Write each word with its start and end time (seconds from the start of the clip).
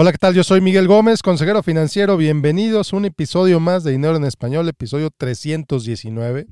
Hola, 0.00 0.12
¿qué 0.12 0.18
tal? 0.18 0.32
Yo 0.32 0.44
soy 0.44 0.60
Miguel 0.60 0.86
Gómez, 0.86 1.22
consejero 1.24 1.60
financiero. 1.64 2.16
Bienvenidos 2.16 2.92
a 2.92 2.96
un 2.96 3.04
episodio 3.04 3.58
más 3.58 3.82
de 3.82 3.90
Dinero 3.90 4.14
en 4.14 4.22
Español, 4.22 4.68
episodio 4.68 5.10
319. 5.10 6.46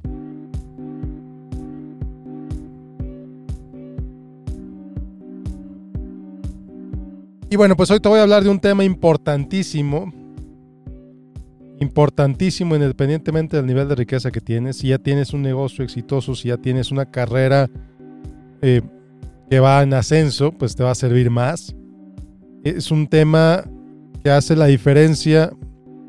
Y 7.49 7.55
bueno, 7.55 7.77
pues 7.77 7.89
hoy 7.93 8.01
te 8.01 8.09
voy 8.09 8.19
a 8.19 8.25
hablar 8.25 8.43
de 8.43 8.51
un 8.51 8.59
tema 8.59 8.83
importantísimo, 8.83 10.13
importantísimo 11.79 12.75
independientemente 12.75 13.59
del 13.59 13.67
nivel 13.67 13.87
de 13.89 13.95
riqueza 13.95 14.33
que 14.33 14.41
tienes. 14.41 14.79
Si 14.79 14.89
ya 14.89 14.99
tienes 14.99 15.33
un 15.33 15.43
negocio 15.43 15.85
exitoso, 15.85 16.35
si 16.35 16.49
ya 16.49 16.57
tienes 16.57 16.91
una 16.91 17.13
carrera 17.13 17.71
eh, 18.61 18.83
que 19.49 19.61
va 19.61 19.85
en 19.85 19.95
ascenso, 19.95 20.51
pues 20.51 20.75
te 20.75 20.83
va 20.83 20.91
a 20.91 20.97
servir 20.97 21.31
más 21.31 21.77
es 22.71 22.91
un 22.91 23.07
tema 23.07 23.65
que 24.25 24.31
hace 24.31 24.57
la 24.57 24.67
diferencia 24.67 25.53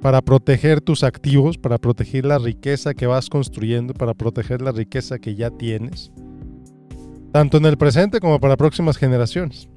para 0.02 0.22
proteger 0.22 0.82
tus 0.82 1.04
activos, 1.04 1.58
para 1.58 1.78
proteger 1.78 2.26
la 2.26 2.38
riqueza 2.38 2.94
que 2.94 3.08
vas 3.08 3.30
construyendo, 3.30 3.94
para 3.94 4.14
proteger 4.14 4.62
la 4.62 4.72
riqueza 4.72 5.20
que 5.20 5.36
ya 5.36 5.50
tienes, 5.50 6.12
tanto 7.32 7.58
en 7.58 7.66
el 7.66 7.78
presente 7.78 8.20
como 8.20 8.40
para 8.40 8.58
próximas 8.58 8.98
generaciones. 8.98 9.68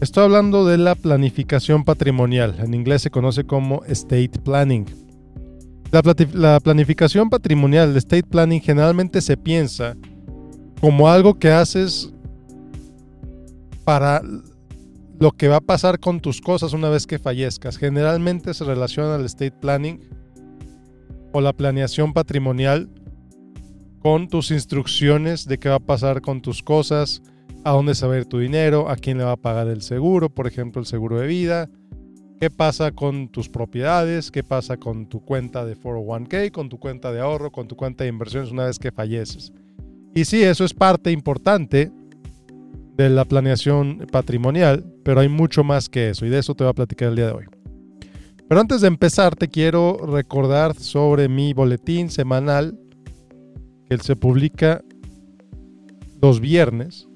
Estoy 0.00 0.24
hablando 0.24 0.64
de 0.64 0.78
la 0.78 0.94
planificación 0.94 1.84
patrimonial, 1.84 2.54
en 2.60 2.74
inglés 2.74 3.02
se 3.02 3.10
conoce 3.10 3.44
como 3.44 3.82
estate 3.84 4.30
planning. 4.44 4.86
La, 5.90 6.60
planificación 6.60 7.30
patrimonial, 7.30 7.90
el 7.90 7.96
estate 7.96 8.22
planning, 8.22 8.60
generalmente 8.60 9.20
se 9.22 9.36
piensa 9.36 9.96
como 10.80 11.08
algo 11.08 11.38
que 11.38 11.50
haces 11.50 12.12
para 13.84 14.22
lo 15.20 15.32
que 15.32 15.48
va 15.48 15.56
a 15.56 15.60
pasar 15.60 15.98
con 15.98 16.20
tus 16.20 16.40
cosas 16.40 16.72
una 16.72 16.88
vez 16.88 17.06
que 17.06 17.18
fallezcas. 17.18 17.76
Generalmente 17.76 18.54
se 18.54 18.64
relaciona 18.64 19.16
al 19.16 19.24
estate 19.24 19.50
planning 19.50 20.00
o 21.32 21.40
la 21.40 21.52
planeación 21.52 22.12
patrimonial 22.12 22.88
con 24.00 24.28
tus 24.28 24.50
instrucciones 24.50 25.46
de 25.46 25.58
qué 25.58 25.68
va 25.68 25.76
a 25.76 25.80
pasar 25.80 26.20
con 26.20 26.40
tus 26.40 26.62
cosas, 26.62 27.22
a 27.64 27.72
dónde 27.72 27.94
se 27.94 28.06
va 28.06 28.14
a 28.14 28.18
ir 28.18 28.26
tu 28.26 28.38
dinero, 28.38 28.88
a 28.88 28.96
quién 28.96 29.18
le 29.18 29.24
va 29.24 29.32
a 29.32 29.36
pagar 29.36 29.66
el 29.68 29.82
seguro, 29.82 30.30
por 30.30 30.46
ejemplo 30.46 30.80
el 30.80 30.86
seguro 30.86 31.18
de 31.18 31.26
vida, 31.26 31.68
qué 32.40 32.48
pasa 32.48 32.92
con 32.92 33.28
tus 33.28 33.48
propiedades, 33.48 34.30
qué 34.30 34.44
pasa 34.44 34.76
con 34.76 35.06
tu 35.06 35.20
cuenta 35.20 35.66
de 35.66 35.76
401k, 35.76 36.52
con 36.52 36.68
tu 36.68 36.78
cuenta 36.78 37.12
de 37.12 37.20
ahorro, 37.20 37.50
con 37.50 37.66
tu 37.66 37.74
cuenta 37.74 38.04
de 38.04 38.10
inversiones 38.10 38.52
una 38.52 38.66
vez 38.66 38.78
que 38.78 38.92
falleces. 38.92 39.52
Y 40.14 40.24
sí, 40.24 40.42
eso 40.42 40.64
es 40.64 40.72
parte 40.72 41.10
importante 41.10 41.90
de 42.98 43.08
la 43.08 43.24
planeación 43.24 44.06
patrimonial, 44.10 44.84
pero 45.04 45.20
hay 45.20 45.28
mucho 45.28 45.62
más 45.62 45.88
que 45.88 46.10
eso 46.10 46.26
y 46.26 46.30
de 46.30 46.40
eso 46.40 46.54
te 46.54 46.64
voy 46.64 46.72
a 46.72 46.74
platicar 46.74 47.08
el 47.08 47.16
día 47.16 47.26
de 47.26 47.32
hoy. 47.32 47.44
Pero 48.48 48.60
antes 48.60 48.80
de 48.80 48.88
empezar, 48.88 49.36
te 49.36 49.46
quiero 49.46 49.98
recordar 50.04 50.74
sobre 50.74 51.28
mi 51.28 51.52
boletín 51.52 52.10
semanal 52.10 52.76
que 53.88 53.98
se 53.98 54.16
publica 54.16 54.82
los 56.20 56.40
viernes. 56.40 57.06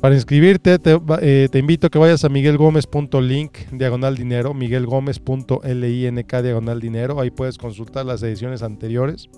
Para 0.00 0.16
inscribirte, 0.16 0.78
te, 0.78 1.00
eh, 1.20 1.48
invito 1.54 1.86
a 1.86 1.90
que 1.90 1.98
vayas 1.98 2.24
a 2.24 2.28
miguelgomez.link 2.28 3.52
diagonal 3.72 4.16
dinero, 4.16 4.54
miguelgomez.link 4.54 6.32
diagonal 6.42 6.80
dinero. 6.80 7.20
Ahí 7.20 7.30
puedes 7.30 7.58
consultar 7.58 8.04
las 8.04 8.22
ediciones 8.22 8.62
anteriores. 8.62 9.28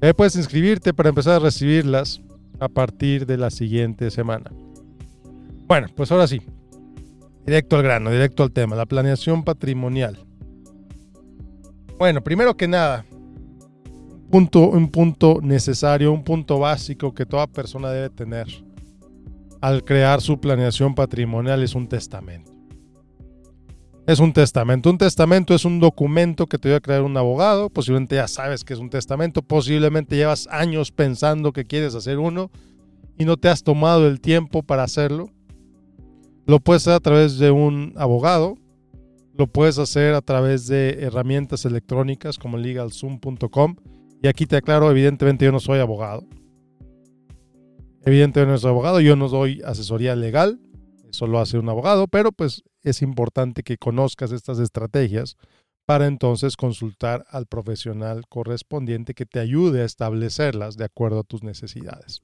Ahí 0.00 0.12
puedes 0.14 0.34
inscribirte 0.36 0.92
para 0.92 1.10
empezar 1.10 1.34
a 1.34 1.38
recibirlas 1.38 2.20
a 2.60 2.68
partir 2.68 3.26
de 3.26 3.36
la 3.36 3.50
siguiente 3.50 4.10
semana. 4.10 4.50
Bueno, 5.66 5.88
pues 5.94 6.12
ahora 6.12 6.26
sí, 6.26 6.40
directo 7.44 7.76
al 7.76 7.82
grano, 7.82 8.10
directo 8.10 8.42
al 8.42 8.52
tema, 8.52 8.76
la 8.76 8.86
planeación 8.86 9.42
patrimonial. 9.42 10.18
Bueno, 11.98 12.22
primero 12.22 12.56
que 12.56 12.68
nada, 12.68 13.04
punto, 14.30 14.68
un 14.68 14.90
punto 14.90 15.40
necesario, 15.42 16.12
un 16.12 16.24
punto 16.24 16.58
básico 16.58 17.14
que 17.14 17.26
toda 17.26 17.46
persona 17.46 17.90
debe 17.90 18.10
tener 18.10 18.46
al 19.60 19.84
crear 19.84 20.20
su 20.20 20.38
planeación 20.38 20.94
patrimonial 20.94 21.62
es 21.62 21.74
un 21.74 21.88
testamento. 21.88 22.55
Es 24.06 24.20
un 24.20 24.32
testamento. 24.32 24.88
Un 24.88 24.98
testamento 24.98 25.52
es 25.52 25.64
un 25.64 25.80
documento 25.80 26.46
que 26.46 26.58
te 26.58 26.70
va 26.70 26.76
a 26.76 26.80
crear 26.80 27.02
un 27.02 27.16
abogado. 27.16 27.70
Posiblemente 27.70 28.14
ya 28.14 28.28
sabes 28.28 28.62
que 28.62 28.72
es 28.72 28.78
un 28.78 28.88
testamento. 28.88 29.42
Posiblemente 29.42 30.14
llevas 30.14 30.46
años 30.52 30.92
pensando 30.92 31.52
que 31.52 31.64
quieres 31.64 31.96
hacer 31.96 32.18
uno 32.18 32.52
y 33.18 33.24
no 33.24 33.36
te 33.36 33.48
has 33.48 33.64
tomado 33.64 34.06
el 34.06 34.20
tiempo 34.20 34.62
para 34.62 34.84
hacerlo. 34.84 35.30
Lo 36.46 36.60
puedes 36.60 36.82
hacer 36.82 36.94
a 36.94 37.00
través 37.00 37.38
de 37.38 37.50
un 37.50 37.94
abogado. 37.96 38.54
Lo 39.34 39.48
puedes 39.48 39.76
hacer 39.78 40.14
a 40.14 40.22
través 40.22 40.68
de 40.68 40.98
herramientas 41.00 41.64
electrónicas 41.64 42.38
como 42.38 42.58
legalzoom.com. 42.58 43.74
Y 44.22 44.28
aquí 44.28 44.46
te 44.46 44.56
aclaro, 44.56 44.88
evidentemente 44.88 45.44
yo 45.44 45.50
no 45.50 45.58
soy 45.58 45.80
abogado. 45.80 46.24
Evidentemente 48.04 48.52
no 48.52 48.58
soy 48.58 48.70
abogado, 48.70 49.00
yo 49.00 49.16
no 49.16 49.28
doy 49.28 49.62
asesoría 49.64 50.14
legal. 50.14 50.60
Eso 51.10 51.26
lo 51.26 51.40
hace 51.40 51.58
un 51.58 51.68
abogado, 51.68 52.06
pero 52.06 52.30
pues 52.30 52.62
es 52.86 53.02
importante 53.02 53.64
que 53.64 53.78
conozcas 53.78 54.30
estas 54.30 54.60
estrategias 54.60 55.36
para 55.86 56.06
entonces 56.06 56.56
consultar 56.56 57.26
al 57.30 57.46
profesional 57.46 58.26
correspondiente 58.28 59.12
que 59.12 59.26
te 59.26 59.40
ayude 59.40 59.82
a 59.82 59.84
establecerlas 59.84 60.76
de 60.76 60.84
acuerdo 60.84 61.20
a 61.20 61.24
tus 61.24 61.42
necesidades. 61.42 62.20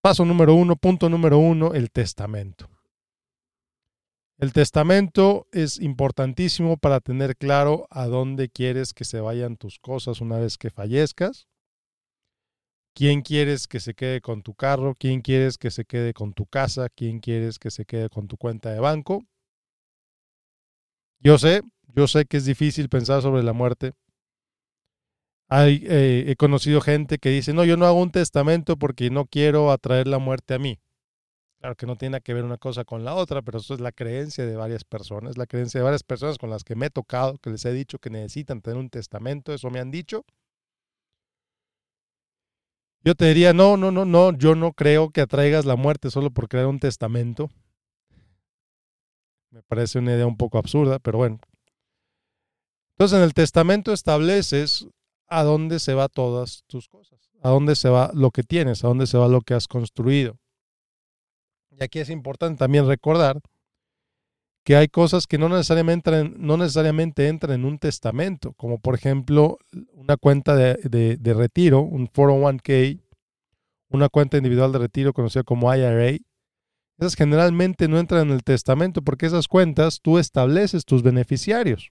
paso 0.00 0.24
número 0.24 0.54
uno, 0.54 0.76
punto 0.76 1.10
número 1.10 1.38
uno, 1.38 1.74
el 1.74 1.90
testamento. 1.90 2.70
El 4.38 4.52
testamento 4.52 5.46
es 5.52 5.78
importantísimo 5.78 6.78
para 6.78 7.00
tener 7.00 7.36
claro 7.36 7.86
a 7.90 8.06
dónde 8.06 8.48
quieres 8.48 8.94
que 8.94 9.04
se 9.04 9.20
vayan 9.20 9.56
tus 9.56 9.78
cosas 9.78 10.22
una 10.22 10.38
vez 10.38 10.56
que 10.56 10.70
fallezcas 10.70 11.46
quién 12.94 13.22
quieres 13.22 13.66
que 13.66 13.80
se 13.80 13.94
quede 13.94 14.20
con 14.20 14.42
tu 14.42 14.54
carro, 14.54 14.94
quién 14.98 15.20
quieres 15.20 15.58
que 15.58 15.70
se 15.70 15.84
quede 15.84 16.14
con 16.14 16.32
tu 16.32 16.46
casa, 16.46 16.88
quién 16.88 17.18
quieres 17.18 17.58
que 17.58 17.70
se 17.70 17.84
quede 17.84 18.08
con 18.08 18.28
tu 18.28 18.36
cuenta 18.36 18.70
de 18.70 18.80
banco. 18.80 19.26
Yo 21.24 21.38
sé, 21.38 21.62
yo 21.96 22.06
sé 22.06 22.26
que 22.26 22.36
es 22.36 22.44
difícil 22.44 22.90
pensar 22.90 23.22
sobre 23.22 23.42
la 23.42 23.54
muerte. 23.54 23.92
Eh, 25.50 26.24
he 26.28 26.36
conocido 26.36 26.82
gente 26.82 27.16
que 27.16 27.30
dice, 27.30 27.54
no, 27.54 27.64
yo 27.64 27.78
no 27.78 27.86
hago 27.86 28.02
un 28.02 28.10
testamento 28.10 28.76
porque 28.76 29.08
no 29.08 29.24
quiero 29.24 29.70
atraer 29.70 30.06
la 30.06 30.18
muerte 30.18 30.52
a 30.52 30.58
mí. 30.58 30.78
Claro 31.60 31.76
que 31.76 31.86
no 31.86 31.96
tiene 31.96 32.20
que 32.20 32.34
ver 32.34 32.44
una 32.44 32.58
cosa 32.58 32.84
con 32.84 33.04
la 33.04 33.14
otra, 33.14 33.40
pero 33.40 33.58
eso 33.58 33.72
es 33.72 33.80
la 33.80 33.90
creencia 33.90 34.44
de 34.44 34.54
varias 34.54 34.84
personas, 34.84 35.38
la 35.38 35.46
creencia 35.46 35.80
de 35.80 35.84
varias 35.84 36.02
personas 36.02 36.36
con 36.36 36.50
las 36.50 36.62
que 36.62 36.76
me 36.76 36.86
he 36.86 36.90
tocado, 36.90 37.38
que 37.38 37.48
les 37.48 37.64
he 37.64 37.72
dicho 37.72 37.98
que 37.98 38.10
necesitan 38.10 38.60
tener 38.60 38.78
un 38.78 38.90
testamento, 38.90 39.54
eso 39.54 39.70
me 39.70 39.80
han 39.80 39.90
dicho. 39.90 40.26
Yo 43.02 43.14
te 43.14 43.24
diría, 43.28 43.54
no, 43.54 43.78
no, 43.78 43.90
no, 43.90 44.04
no, 44.04 44.36
yo 44.36 44.54
no 44.54 44.72
creo 44.72 45.08
que 45.08 45.22
atraigas 45.22 45.64
la 45.64 45.76
muerte 45.76 46.10
solo 46.10 46.30
por 46.30 46.48
crear 46.48 46.66
un 46.66 46.80
testamento. 46.80 47.48
Me 49.54 49.62
parece 49.62 50.00
una 50.00 50.12
idea 50.12 50.26
un 50.26 50.36
poco 50.36 50.58
absurda, 50.58 50.98
pero 50.98 51.18
bueno. 51.18 51.38
Entonces, 52.96 53.18
en 53.18 53.22
el 53.22 53.34
testamento 53.34 53.92
estableces 53.92 54.88
a 55.28 55.44
dónde 55.44 55.78
se 55.78 55.94
va 55.94 56.08
todas 56.08 56.64
tus 56.66 56.88
cosas, 56.88 57.30
a 57.40 57.50
dónde 57.50 57.76
se 57.76 57.88
va 57.88 58.10
lo 58.14 58.32
que 58.32 58.42
tienes, 58.42 58.82
a 58.82 58.88
dónde 58.88 59.06
se 59.06 59.16
va 59.16 59.28
lo 59.28 59.42
que 59.42 59.54
has 59.54 59.68
construido. 59.68 60.40
Y 61.70 61.84
aquí 61.84 62.00
es 62.00 62.10
importante 62.10 62.58
también 62.58 62.88
recordar 62.88 63.40
que 64.64 64.74
hay 64.74 64.88
cosas 64.88 65.28
que 65.28 65.38
no 65.38 65.48
necesariamente, 65.48 66.10
entran, 66.10 66.34
no 66.36 66.56
necesariamente 66.56 67.28
entran 67.28 67.60
en 67.60 67.64
un 67.64 67.78
testamento, 67.78 68.54
como 68.54 68.80
por 68.80 68.96
ejemplo 68.96 69.58
una 69.92 70.16
cuenta 70.16 70.56
de, 70.56 71.16
de, 71.16 71.34
retiro, 71.34 71.80
un 71.80 72.08
401k, 72.08 73.00
una 73.90 74.08
cuenta 74.08 74.36
individual 74.36 74.72
de 74.72 74.80
retiro 74.80 75.12
conocida 75.12 75.44
como 75.44 75.72
IRA. 75.72 76.18
Esas 76.98 77.16
generalmente 77.16 77.88
no 77.88 77.98
entran 77.98 78.28
en 78.28 78.34
el 78.34 78.44
testamento 78.44 79.02
porque 79.02 79.26
esas 79.26 79.48
cuentas 79.48 80.00
tú 80.00 80.18
estableces 80.18 80.84
tus 80.84 81.02
beneficiarios. 81.02 81.90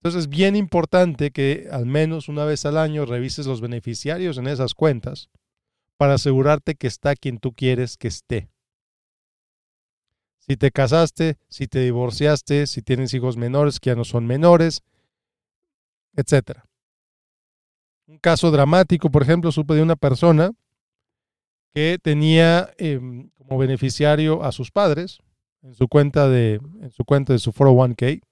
Entonces 0.00 0.22
es 0.22 0.28
bien 0.28 0.54
importante 0.54 1.30
que 1.30 1.68
al 1.70 1.86
menos 1.86 2.28
una 2.28 2.44
vez 2.44 2.66
al 2.66 2.76
año 2.76 3.06
revises 3.06 3.46
los 3.46 3.60
beneficiarios 3.60 4.36
en 4.36 4.48
esas 4.48 4.74
cuentas 4.74 5.30
para 5.96 6.14
asegurarte 6.14 6.74
que 6.74 6.86
está 6.86 7.14
quien 7.16 7.38
tú 7.38 7.52
quieres 7.52 7.96
que 7.96 8.08
esté 8.08 8.50
si 10.46 10.56
te 10.58 10.70
casaste, 10.70 11.38
si 11.48 11.68
te 11.68 11.80
divorciaste, 11.80 12.66
si 12.66 12.82
tienes 12.82 13.14
hijos 13.14 13.36
menores 13.38 13.80
que 13.80 13.90
ya 13.90 13.96
no 13.96 14.04
son 14.04 14.26
menores, 14.26 14.82
etc. 16.16 16.58
Un 18.06 18.18
caso 18.18 18.50
dramático, 18.50 19.10
por 19.10 19.22
ejemplo, 19.22 19.50
supe 19.52 19.74
de 19.74 19.82
una 19.82 19.96
persona 19.96 20.50
que 21.74 21.98
tenía 22.00 22.72
em, 22.78 23.30
como 23.30 23.58
beneficiario 23.58 24.44
a 24.44 24.52
sus 24.52 24.70
padres 24.70 25.18
en 25.62 25.74
su 25.74 25.88
cuenta 25.88 26.28
de, 26.28 26.60
en 26.80 26.90
su 26.92 27.04
cuenta 27.04 27.32
de 27.32 27.38
su 27.38 27.52
401k. 27.52 28.22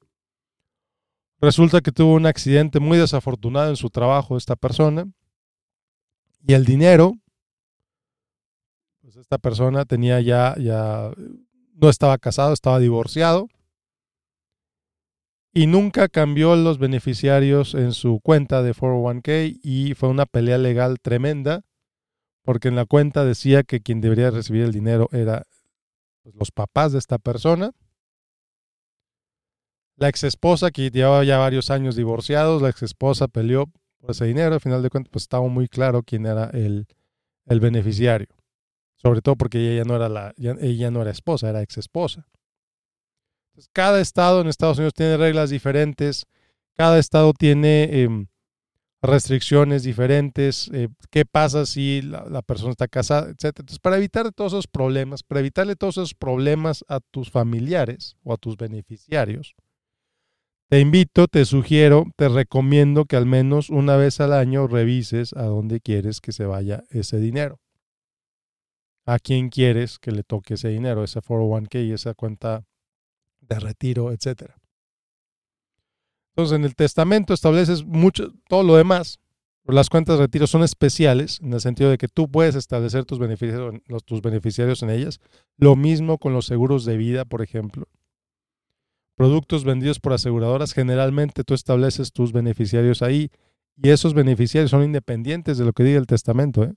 Resulta 1.41 1.81
que 1.81 1.91
tuvo 1.91 2.15
un 2.15 2.27
accidente 2.27 2.79
muy 2.79 2.99
desafortunado 2.99 3.71
en 3.71 3.77
su 3.77 3.91
trabajo 3.91 4.37
esta 4.37 4.55
persona 4.55 5.07
y 6.47 6.53
el 6.53 6.65
dinero, 6.65 7.15
pues 9.01 9.17
esta 9.17 9.39
persona 9.39 9.85
tenía 9.87 10.21
ya, 10.21 10.55
ya 10.59 11.11
no 11.75 11.89
estaba 11.89 12.19
casado, 12.19 12.53
estaba 12.53 12.79
divorciado 12.79 13.49
y 15.53 15.67
nunca 15.67 16.09
cambió 16.09 16.55
los 16.55 16.79
beneficiarios 16.79 17.75
en 17.75 17.93
su 17.93 18.21
cuenta 18.21 18.63
de 18.63 18.73
401k 18.73 19.59
y 19.63 19.95
fue 19.95 20.11
una 20.11 20.27
pelea 20.27 20.59
legal 20.59 21.01
tremenda 21.01 21.65
porque 22.43 22.69
en 22.69 22.77
la 22.77 22.85
cuenta 22.85 23.25
decía 23.25 23.63
que 23.63 23.81
quien 23.81 24.01
debería 24.01 24.31
recibir 24.31 24.63
el 24.63 24.73
dinero 24.73 25.09
era 25.13 25.47
pues, 26.23 26.35
los 26.35 26.51
papás 26.51 26.93
de 26.93 26.99
esta 26.99 27.19
persona. 27.19 27.73
La 29.97 30.09
ex 30.09 30.25
esposa, 30.25 30.71
que 30.71 30.91
llevaba 30.91 31.23
ya 31.25 31.39
varios 31.39 31.71
años 31.71 31.97
divorciados, 31.97 32.63
la 32.63 32.71
ex 32.71 32.83
esposa 32.83 33.29
peleó 33.29 33.67
por 33.99 34.11
ese 34.11 34.25
dinero. 34.25 34.55
Al 34.55 34.61
final 34.61 34.83
de 34.83 34.91
cuentas, 34.91 35.11
pues 35.11 35.23
estaba 35.23 35.47
muy 35.49 35.69
claro 35.69 36.03
quién 36.03 36.27
era 36.27 36.51
el, 36.51 36.87
beneficiario. 37.47 38.29
Sobre 38.97 39.21
todo 39.21 39.37
porque 39.37 39.75
ella 39.75 39.85
no 39.85 39.97
era 39.97 40.09
la, 40.09 40.33
ella 40.37 40.91
no 40.91 41.03
era 41.03 41.11
esposa, 41.11 41.49
era 41.51 41.63
ex 41.63 41.79
esposa. 41.79 42.27
cada 43.73 44.01
estado 44.01 44.41
en 44.41 44.49
Estados 44.49 44.79
Unidos 44.79 44.95
tiene 44.95 45.17
reglas 45.17 45.51
diferentes. 45.51 46.25
Cada 46.75 46.99
estado 46.99 47.33
tiene 47.33 48.03
em, 48.03 48.27
restricciones 49.03 49.83
diferentes, 49.83 50.71
eh, 50.73 50.89
qué 51.11 51.27
pasa 51.27 51.67
si 51.67 52.03
la, 52.03 52.43
persona 52.43 52.71
está 52.71 52.87
casada, 52.87 53.31
etc. 53.31 53.47
Entonces, 53.47 53.81
para 53.81 53.97
evitar 53.97 54.33
todos 54.33 54.53
esos 54.53 54.69
problemas, 54.69 55.25
para 55.25 55.41
evitarle 55.41 55.75
todos 55.75 55.97
esos 55.97 56.15
problemas 56.15 56.85
a 56.89 57.01
tus 57.01 57.31
familiares 57.31 58.17
o 58.23 58.33
a 58.33 58.37
tus 58.37 58.57
beneficiarios, 58.57 59.55
te 60.69 60.81
invito, 60.81 61.27
te 61.27 61.45
sugiero, 61.45 62.07
te 62.17 62.29
recomiendo 62.29 63.05
que 63.05 63.17
al 63.17 63.27
menos 63.27 63.69
una 63.69 63.97
vez 63.97 64.21
al 64.21 64.33
año 64.33 64.69
revises 64.69 65.35
a 65.35 65.43
dónde 65.43 65.81
quieres 65.81 66.21
que 66.21 66.33
se 66.33 66.47
vaya 66.47 66.85
ese 66.89 67.19
dinero. 67.19 67.61
A 69.05 69.19
quién 69.19 69.51
quieres 69.51 69.99
que 69.99 70.13
le 70.13 70.23
toque 70.23 70.55
ese 70.55 70.69
dinero, 70.69 71.03
esa 71.05 71.21
401k 71.21 71.87
y 71.87 71.93
esa 71.93 72.15
cuenta 72.15 72.65
de 73.41 73.59
retiro, 73.59 74.13
etcétera. 74.13 74.62
Entonces, 76.35 76.57
en 76.57 76.65
el 76.65 76.75
testamento 76.75 77.35
estableces 77.35 77.85
mucho, 77.85 78.33
todo 78.49 78.63
lo 78.63 78.77
demás. 78.77 79.21
Las 79.65 79.91
cuentas 79.91 80.17
de 80.17 80.25
retiro 80.25 80.47
son 80.47 80.65
especiales 80.65 81.39
en 81.41 81.53
el 81.53 81.61
sentido 81.61 81.91
de 81.91 81.99
que 81.99 82.09
tú 82.09 82.29
puedes 82.29 82.57
establecer 82.57 83.05
tus 83.05 83.19
beneficiarios, 83.19 83.81
tus 84.05 84.21
beneficiarios 84.21 84.83
en 84.83 84.91
ellas. 84.91 85.21
Lo 85.57 85.77
mismo 85.77 86.19
con 86.19 86.33
los 86.33 86.47
seguros 86.47 86.85
de 86.85 86.97
vida, 86.97 87.25
por 87.25 87.43
ejemplo. 87.43 87.87
Productos 89.15 89.65
vendidos 89.65 90.01
por 90.01 90.15
aseguradoras, 90.15 90.73
generalmente 90.73 91.45
tú 91.45 91.55
estableces 91.55 92.13
tus 92.13 92.33
beneficiarios 92.33 93.03
ahí 93.03 93.31
y 93.77 93.91
esos 93.91 94.15
beneficiarios 94.15 94.71
son 94.71 94.83
independientes 94.83 95.59
de 95.59 95.65
lo 95.65 95.73
que 95.73 95.85
diga 95.85 95.99
el 95.99 96.07
testamento. 96.07 96.65
¿eh? 96.65 96.75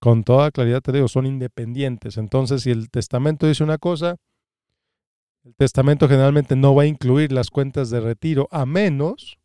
Con 0.00 0.24
toda 0.24 0.50
claridad 0.50 0.80
te 0.82 0.92
digo, 0.92 1.08
son 1.08 1.24
independientes. 1.24 2.16
Entonces, 2.18 2.62
si 2.62 2.70
el 2.70 2.90
testamento 2.90 3.46
dice 3.46 3.64
una 3.64 3.78
cosa, 3.78 4.16
el 5.44 5.54
testamento 5.54 6.08
generalmente 6.08 6.56
no 6.56 6.74
va 6.74 6.82
a 6.82 6.86
incluir 6.86 7.32
las 7.32 7.50
cuentas 7.50 7.90
de 7.90 8.00
retiro, 8.00 8.48
a 8.50 8.66
menos 8.66 9.38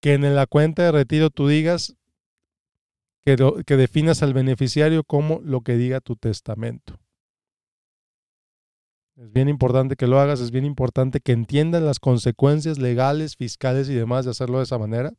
que 0.00 0.14
en 0.14 0.34
la 0.34 0.46
cuenta 0.46 0.84
de 0.84 0.92
retiro 0.92 1.30
tú 1.30 1.48
digas 1.48 1.96
que, 3.24 3.36
que 3.66 3.76
definas 3.76 4.22
al 4.22 4.34
beneficiario 4.34 5.02
como 5.02 5.40
lo 5.42 5.62
que 5.62 5.76
diga 5.76 6.00
tu 6.00 6.16
testamento. 6.16 7.00
Es 9.16 9.32
bien 9.32 9.48
importante 9.48 9.96
que 9.96 10.06
lo 10.06 10.20
hagas, 10.20 10.40
es 10.40 10.50
bien 10.50 10.66
importante 10.66 11.20
que 11.20 11.32
entiendan 11.32 11.86
las 11.86 11.98
consecuencias 11.98 12.78
legales, 12.78 13.34
fiscales 13.34 13.88
y 13.88 13.94
demás 13.94 14.26
de 14.26 14.30
hacerlo 14.30 14.58
de 14.58 14.64
esa 14.64 14.78
manera. 14.78 15.12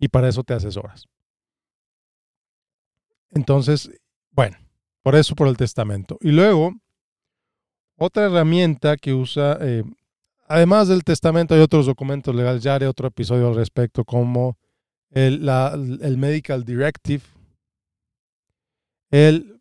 Y 0.00 0.08
para 0.08 0.28
eso 0.28 0.42
te 0.42 0.52
asesoras. 0.52 1.06
Entonces, 3.30 3.88
bueno, 4.32 4.56
por 5.02 5.14
eso 5.14 5.36
por 5.36 5.46
el 5.46 5.56
testamento. 5.56 6.18
Y 6.20 6.32
luego, 6.32 6.72
otra 7.96 8.24
herramienta 8.24 8.96
que 8.96 9.14
usa, 9.14 9.58
eh, 9.60 9.84
además 10.46 10.88
del 10.88 11.04
testamento, 11.04 11.54
hay 11.54 11.60
otros 11.60 11.86
documentos 11.86 12.34
legales, 12.34 12.62
ya 12.62 12.74
haré 12.74 12.86
otro 12.86 13.08
episodio 13.08 13.48
al 13.48 13.54
respecto, 13.54 14.04
como 14.04 14.58
el, 15.10 15.48
el 15.48 16.18
Medical 16.18 16.64
Directive, 16.64 17.22
el 19.10 19.60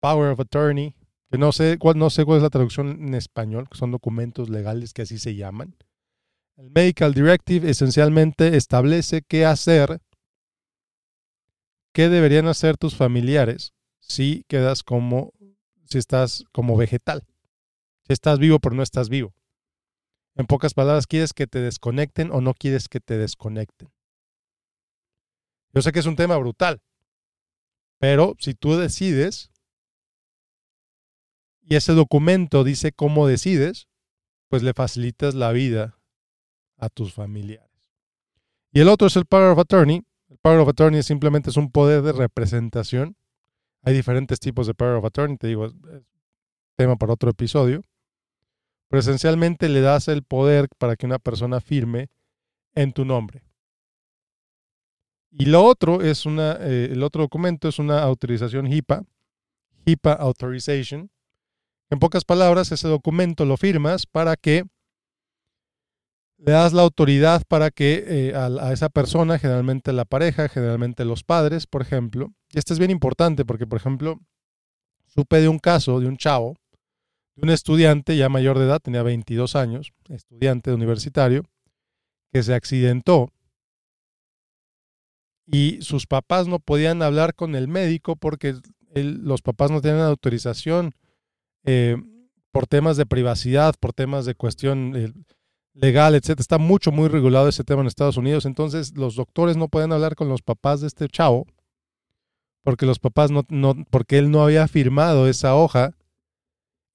Power 0.00 0.32
of 0.32 0.40
Attorney, 0.40 0.94
que 1.30 1.38
no 1.38 1.52
sé, 1.52 1.78
cuál, 1.78 1.98
no 1.98 2.10
sé 2.10 2.24
cuál 2.24 2.38
es 2.38 2.42
la 2.42 2.50
traducción 2.50 2.90
en 2.90 3.14
español, 3.14 3.68
que 3.70 3.78
son 3.78 3.90
documentos 3.90 4.48
legales 4.48 4.92
que 4.92 5.02
así 5.02 5.18
se 5.18 5.36
llaman. 5.36 5.76
El 6.56 6.70
Medical 6.70 7.14
Directive 7.14 7.70
esencialmente 7.70 8.56
establece 8.56 9.22
qué 9.22 9.46
hacer, 9.46 10.00
qué 11.92 12.08
deberían 12.08 12.46
hacer 12.48 12.76
tus 12.76 12.94
familiares 12.96 13.72
si 14.00 14.44
quedas 14.48 14.82
como, 14.82 15.32
si 15.84 15.98
estás 15.98 16.44
como 16.52 16.76
vegetal. 16.76 17.24
Estás 18.10 18.40
vivo, 18.40 18.58
pero 18.58 18.74
no 18.74 18.82
estás 18.82 19.08
vivo. 19.08 19.32
En 20.34 20.46
pocas 20.46 20.74
palabras, 20.74 21.06
¿quieres 21.06 21.32
que 21.32 21.46
te 21.46 21.60
desconecten 21.60 22.32
o 22.32 22.40
no 22.40 22.54
quieres 22.54 22.88
que 22.88 22.98
te 22.98 23.16
desconecten? 23.16 23.88
Yo 25.72 25.80
sé 25.80 25.92
que 25.92 26.00
es 26.00 26.06
un 26.06 26.16
tema 26.16 26.36
brutal, 26.36 26.82
pero 27.98 28.34
si 28.40 28.54
tú 28.54 28.76
decides 28.76 29.52
y 31.62 31.76
ese 31.76 31.92
documento 31.92 32.64
dice 32.64 32.90
cómo 32.90 33.28
decides, 33.28 33.86
pues 34.48 34.64
le 34.64 34.74
facilitas 34.74 35.36
la 35.36 35.52
vida 35.52 35.96
a 36.78 36.88
tus 36.88 37.14
familiares. 37.14 37.70
Y 38.72 38.80
el 38.80 38.88
otro 38.88 39.06
es 39.06 39.14
el 39.14 39.26
Power 39.26 39.52
of 39.52 39.60
Attorney. 39.60 40.02
El 40.28 40.38
Power 40.38 40.58
of 40.58 40.68
Attorney 40.68 41.04
simplemente 41.04 41.50
es 41.50 41.56
un 41.56 41.70
poder 41.70 42.02
de 42.02 42.10
representación. 42.10 43.16
Hay 43.82 43.94
diferentes 43.94 44.40
tipos 44.40 44.66
de 44.66 44.74
Power 44.74 44.96
of 44.96 45.04
Attorney, 45.04 45.36
te 45.36 45.46
digo, 45.46 45.66
es 45.66 45.74
tema 46.74 46.96
para 46.96 47.12
otro 47.12 47.30
episodio 47.30 47.84
pero 48.90 49.00
esencialmente 49.00 49.68
le 49.68 49.80
das 49.80 50.08
el 50.08 50.24
poder 50.24 50.68
para 50.76 50.96
que 50.96 51.06
una 51.06 51.20
persona 51.20 51.60
firme 51.60 52.10
en 52.74 52.92
tu 52.92 53.04
nombre. 53.04 53.44
Y 55.30 55.44
lo 55.44 55.62
otro 55.62 56.02
es 56.02 56.26
una, 56.26 56.56
eh, 56.58 56.88
el 56.90 57.04
otro 57.04 57.22
documento 57.22 57.68
es 57.68 57.78
una 57.78 58.02
autorización 58.02 58.66
HIPAA, 58.66 59.04
HIPAA 59.86 60.14
Authorization. 60.14 61.08
En 61.88 62.00
pocas 62.00 62.24
palabras, 62.24 62.72
ese 62.72 62.88
documento 62.88 63.44
lo 63.44 63.56
firmas 63.56 64.06
para 64.06 64.34
que 64.34 64.64
le 66.38 66.50
das 66.50 66.72
la 66.72 66.82
autoridad 66.82 67.42
para 67.46 67.70
que 67.70 68.02
eh, 68.08 68.34
a, 68.34 68.72
esa 68.72 68.88
persona, 68.88 69.38
generalmente 69.38 69.92
la 69.92 70.04
pareja, 70.04 70.48
generalmente 70.48 71.04
los 71.04 71.22
padres, 71.22 71.68
por 71.68 71.82
ejemplo, 71.82 72.32
y 72.50 72.58
esto 72.58 72.72
es 72.72 72.80
bien 72.80 72.90
importante 72.90 73.44
porque, 73.44 73.68
por 73.68 73.78
ejemplo, 73.78 74.18
supe 75.06 75.40
de 75.40 75.48
un 75.48 75.60
caso 75.60 76.00
de 76.00 76.08
un 76.08 76.16
chavo 76.16 76.56
un 77.36 77.50
estudiante 77.50 78.16
ya 78.16 78.28
mayor 78.28 78.58
de 78.58 78.66
edad, 78.66 78.80
tenía 78.80 79.02
22 79.02 79.56
años, 79.56 79.92
estudiante 80.08 80.72
universitario, 80.72 81.44
que 82.32 82.42
se 82.42 82.54
accidentó 82.54 83.32
y 85.46 85.78
sus 85.82 86.06
papás 86.06 86.46
no 86.46 86.60
podían 86.60 87.02
hablar 87.02 87.34
con 87.34 87.56
el 87.56 87.66
médico 87.66 88.14
porque 88.14 88.54
los 88.94 89.42
papás 89.42 89.70
no 89.70 89.80
tenían 89.80 90.02
autorización 90.02 90.92
eh, 91.64 91.96
por 92.52 92.66
temas 92.66 92.96
de 92.96 93.06
privacidad, 93.06 93.74
por 93.80 93.92
temas 93.92 94.26
de 94.26 94.34
cuestión 94.34 94.94
eh, 94.96 95.12
legal, 95.74 96.14
etc. 96.14 96.38
Está 96.38 96.58
mucho, 96.58 96.92
muy 96.92 97.08
regulado 97.08 97.48
ese 97.48 97.64
tema 97.64 97.80
en 97.80 97.88
Estados 97.88 98.16
Unidos. 98.16 98.46
Entonces, 98.46 98.96
los 98.96 99.16
doctores 99.16 99.56
no 99.56 99.68
pueden 99.68 99.92
hablar 99.92 100.14
con 100.14 100.28
los 100.28 100.42
papás 100.42 100.80
de 100.80 100.86
este 100.86 101.08
chavo 101.08 101.46
porque 102.62 102.86
los 102.86 102.98
papás 102.98 103.30
no, 103.30 103.44
no 103.48 103.74
porque 103.90 104.18
él 104.18 104.30
no 104.30 104.42
había 104.42 104.68
firmado 104.68 105.28
esa 105.28 105.54
hoja 105.54 105.96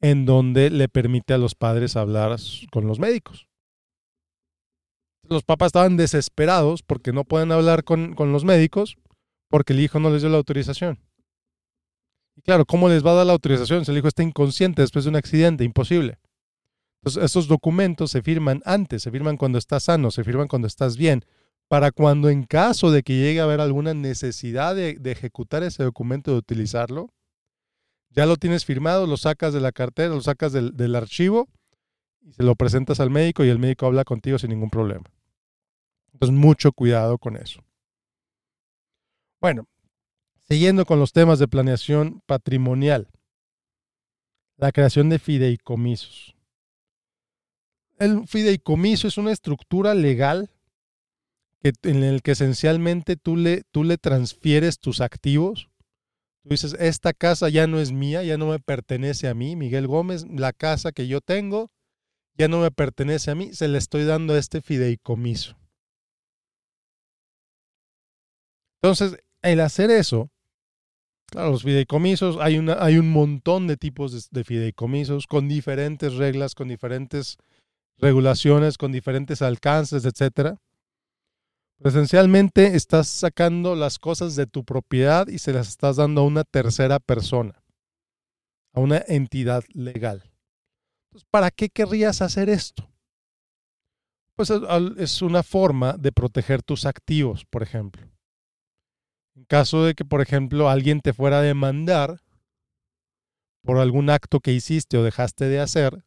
en 0.01 0.25
donde 0.25 0.69
le 0.69 0.87
permite 0.89 1.33
a 1.33 1.37
los 1.37 1.55
padres 1.55 1.95
hablar 1.95 2.37
con 2.71 2.87
los 2.87 2.99
médicos. 2.99 3.47
Los 5.23 5.43
papás 5.43 5.67
estaban 5.67 5.97
desesperados 5.97 6.83
porque 6.83 7.11
no 7.11 7.23
pueden 7.23 7.51
hablar 7.51 7.83
con, 7.83 8.13
con 8.13 8.31
los 8.31 8.43
médicos 8.43 8.97
porque 9.49 9.73
el 9.73 9.79
hijo 9.79 9.99
no 9.99 10.09
les 10.09 10.21
dio 10.21 10.29
la 10.29 10.37
autorización. 10.37 10.99
Y 12.35 12.41
claro, 12.41 12.65
¿cómo 12.65 12.89
les 12.89 13.05
va 13.05 13.11
a 13.11 13.15
dar 13.15 13.25
la 13.25 13.33
autorización 13.33 13.85
si 13.85 13.91
el 13.91 13.97
hijo 13.97 14.07
está 14.07 14.23
inconsciente 14.23 14.81
después 14.81 15.05
de 15.05 15.09
un 15.09 15.15
accidente? 15.15 15.63
Imposible. 15.63 16.19
Entonces, 17.01 17.23
esos 17.23 17.47
documentos 17.47 18.11
se 18.11 18.21
firman 18.21 18.61
antes, 18.65 19.03
se 19.03 19.11
firman 19.11 19.37
cuando 19.37 19.57
estás 19.57 19.83
sano, 19.83 20.11
se 20.11 20.23
firman 20.23 20.47
cuando 20.47 20.67
estás 20.67 20.97
bien, 20.97 21.23
para 21.67 21.91
cuando 21.91 22.29
en 22.29 22.43
caso 22.43 22.91
de 22.91 23.03
que 23.03 23.15
llegue 23.15 23.39
a 23.39 23.43
haber 23.43 23.61
alguna 23.61 23.93
necesidad 23.93 24.75
de, 24.75 24.95
de 24.95 25.11
ejecutar 25.11 25.63
ese 25.63 25.83
documento, 25.83 26.31
de 26.31 26.37
utilizarlo, 26.37 27.13
ya 28.15 28.25
lo 28.25 28.37
tienes 28.37 28.63
firmado, 28.63 29.07
lo 29.07 29.17
sacas 29.17 29.53
de 29.53 29.59
la 29.59 29.73
cartera, 29.73 30.15
lo 30.15 30.21
sacas 30.21 30.53
del, 30.53 30.95
archivo 30.95 31.49
y 32.21 32.31
se 32.31 32.43
lo 32.43 32.55
presentas 32.55 33.01
al 33.01 33.09
médico 33.09 33.43
y 33.43 33.49
el 33.49 33.59
médico 33.59 33.85
habla 33.85 34.05
contigo 34.05 34.39
sin 34.39 34.51
ningún 34.51 34.69
problema. 34.69 35.03
Entonces, 36.13 36.35
mucho 36.35 36.71
cuidado 36.71 37.17
con 37.17 37.35
eso. 37.35 37.61
Bueno, 39.41 39.67
siguiendo 40.47 40.85
con 40.85 40.97
los 40.97 41.11
temas 41.11 41.39
de 41.39 41.49
planeación 41.49 42.21
patrimonial. 42.25 43.09
La 44.55 44.71
creación 44.71 45.09
de 45.09 45.19
fideicomisos. 45.19 46.37
El 47.99 48.25
fideicomiso 48.25 49.09
es 49.09 49.17
una 49.17 49.33
estructura 49.33 49.93
legal 49.93 50.49
que, 51.59 51.73
en 51.83 52.03
el 52.03 52.21
que 52.21 52.31
esencialmente 52.31 53.17
tú 53.17 53.35
le, 53.35 53.63
tú 53.71 53.83
le 53.83 53.97
transfieres 53.97 54.79
tus 54.79 55.01
activos 55.01 55.69
Tú 56.45 56.49
dices, 56.49 56.75
esta 56.79 57.11
casa 57.13 57.49
ya 57.49 57.65
no 57.65 57.79
es 57.79 57.91
mía, 57.91 58.21
ya 58.21 58.37
no 58.37 58.45
me 58.45 58.59
pertenece 58.59 59.27
a 59.27 59.33
mí, 59.33 59.55
Miguel 59.55 59.87
Gómez, 59.87 60.27
la 60.29 60.53
casa 60.53 60.91
que 60.91 61.07
yo 61.07 61.19
tengo 61.19 61.71
ya 62.37 62.47
no 62.47 62.59
me 62.59 62.69
pertenece 62.69 63.31
a 63.31 63.35
mí, 63.35 63.51
se 63.53 63.67
le 63.67 63.79
estoy 63.79 64.03
dando 64.03 64.37
este 64.37 64.61
fideicomiso. 64.61 65.57
Entonces, 68.83 69.17
el 69.41 69.59
hacer 69.59 69.89
eso, 69.89 70.29
claro, 71.31 71.49
los 71.49 71.63
fideicomisos, 71.63 72.37
hay, 72.39 72.59
una, 72.59 72.73
hay 72.79 72.99
un 72.99 73.11
montón 73.11 73.65
de 73.65 73.77
tipos 73.77 74.11
de, 74.11 74.21
de 74.29 74.43
fideicomisos 74.43 75.25
con 75.25 75.47
diferentes 75.47 76.13
reglas, 76.13 76.53
con 76.53 76.67
diferentes 76.67 77.37
regulaciones, 77.97 78.77
con 78.77 78.91
diferentes 78.91 79.41
alcances, 79.41 80.05
etcétera. 80.05 80.61
Esencialmente 81.83 82.75
estás 82.75 83.07
sacando 83.07 83.75
las 83.75 83.99
cosas 83.99 84.35
de 84.35 84.47
tu 84.47 84.63
propiedad 84.63 85.27
y 85.27 85.39
se 85.39 85.53
las 85.53 85.67
estás 85.67 85.97
dando 85.97 86.21
a 86.21 86.25
una 86.25 86.43
tercera 86.43 86.99
persona, 86.99 87.61
a 88.73 88.79
una 88.79 89.03
entidad 89.07 89.63
legal. 89.73 90.23
Entonces, 91.07 91.27
¿para 91.29 91.51
qué 91.51 91.69
querrías 91.69 92.21
hacer 92.21 92.49
esto? 92.49 92.89
Pues 94.35 94.51
es 94.97 95.21
una 95.21 95.43
forma 95.43 95.93
de 95.93 96.11
proteger 96.11 96.63
tus 96.63 96.85
activos, 96.85 97.45
por 97.45 97.61
ejemplo. 97.61 98.09
En 99.35 99.45
caso 99.45 99.83
de 99.83 99.95
que, 99.95 100.05
por 100.05 100.21
ejemplo, 100.21 100.69
alguien 100.69 101.01
te 101.01 101.13
fuera 101.13 101.39
a 101.39 101.43
demandar 101.43 102.21
por 103.63 103.79
algún 103.79 104.09
acto 104.09 104.39
que 104.39 104.53
hiciste 104.53 104.97
o 104.97 105.03
dejaste 105.03 105.45
de 105.45 105.59
hacer, 105.59 106.05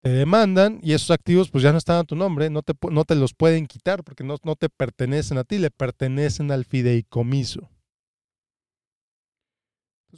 te 0.00 0.10
demandan 0.10 0.78
y 0.82 0.92
esos 0.92 1.10
activos 1.10 1.50
pues 1.50 1.62
ya 1.62 1.72
no 1.72 1.78
están 1.78 1.98
a 1.98 2.04
tu 2.04 2.14
nombre, 2.14 2.50
no 2.50 2.62
te, 2.62 2.74
no 2.90 3.04
te 3.04 3.14
los 3.14 3.34
pueden 3.34 3.66
quitar 3.66 4.04
porque 4.04 4.24
no, 4.24 4.36
no 4.44 4.54
te 4.56 4.68
pertenecen 4.68 5.38
a 5.38 5.44
ti, 5.44 5.58
le 5.58 5.70
pertenecen 5.70 6.50
al 6.50 6.64
fideicomiso. 6.64 7.68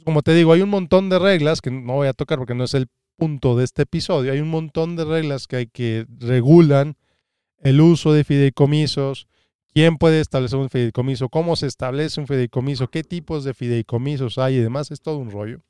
como 0.05 0.21
te 0.21 0.33
digo, 0.33 0.53
hay 0.53 0.61
un 0.61 0.69
montón 0.69 1.09
de 1.09 1.19
reglas 1.19 1.61
que 1.61 1.71
no 1.71 1.93
voy 1.93 2.07
a 2.07 2.13
tocar 2.13 2.37
porque 2.37 2.55
no 2.55 2.63
es 2.63 2.73
el 2.73 2.87
punto 3.17 3.55
de 3.55 3.65
este 3.65 3.83
episodio. 3.83 4.31
Hay 4.31 4.39
un 4.39 4.49
montón 4.49 4.95
de 4.95 5.05
reglas 5.05 5.45
que 5.45 5.55
hay 5.57 5.67
que 5.67 6.07
regulan 6.19 6.95
el 7.59 7.79
uso 7.79 8.13
de 8.13 8.23
fideicomisos, 8.23 9.27
quién 9.73 9.97
puede 9.97 10.21
establecer 10.21 10.57
un 10.57 10.69
fideicomiso, 10.69 11.29
cómo 11.29 11.55
se 11.55 11.67
establece 11.67 12.19
un 12.19 12.25
fideicomiso, 12.25 12.87
qué 12.87 13.03
tipos 13.03 13.43
de 13.43 13.53
fideicomisos 13.53 14.37
hay 14.37 14.55
y 14.55 14.59
demás. 14.59 14.89
Es 14.89 15.01
todo 15.01 15.17
un 15.17 15.29
rollo. 15.29 15.61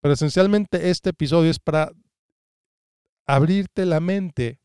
Pero 0.00 0.14
esencialmente 0.14 0.90
este 0.90 1.10
episodio 1.10 1.50
es 1.50 1.58
para 1.58 1.92
abrirte 3.28 3.84
la 3.84 4.00
mente 4.00 4.58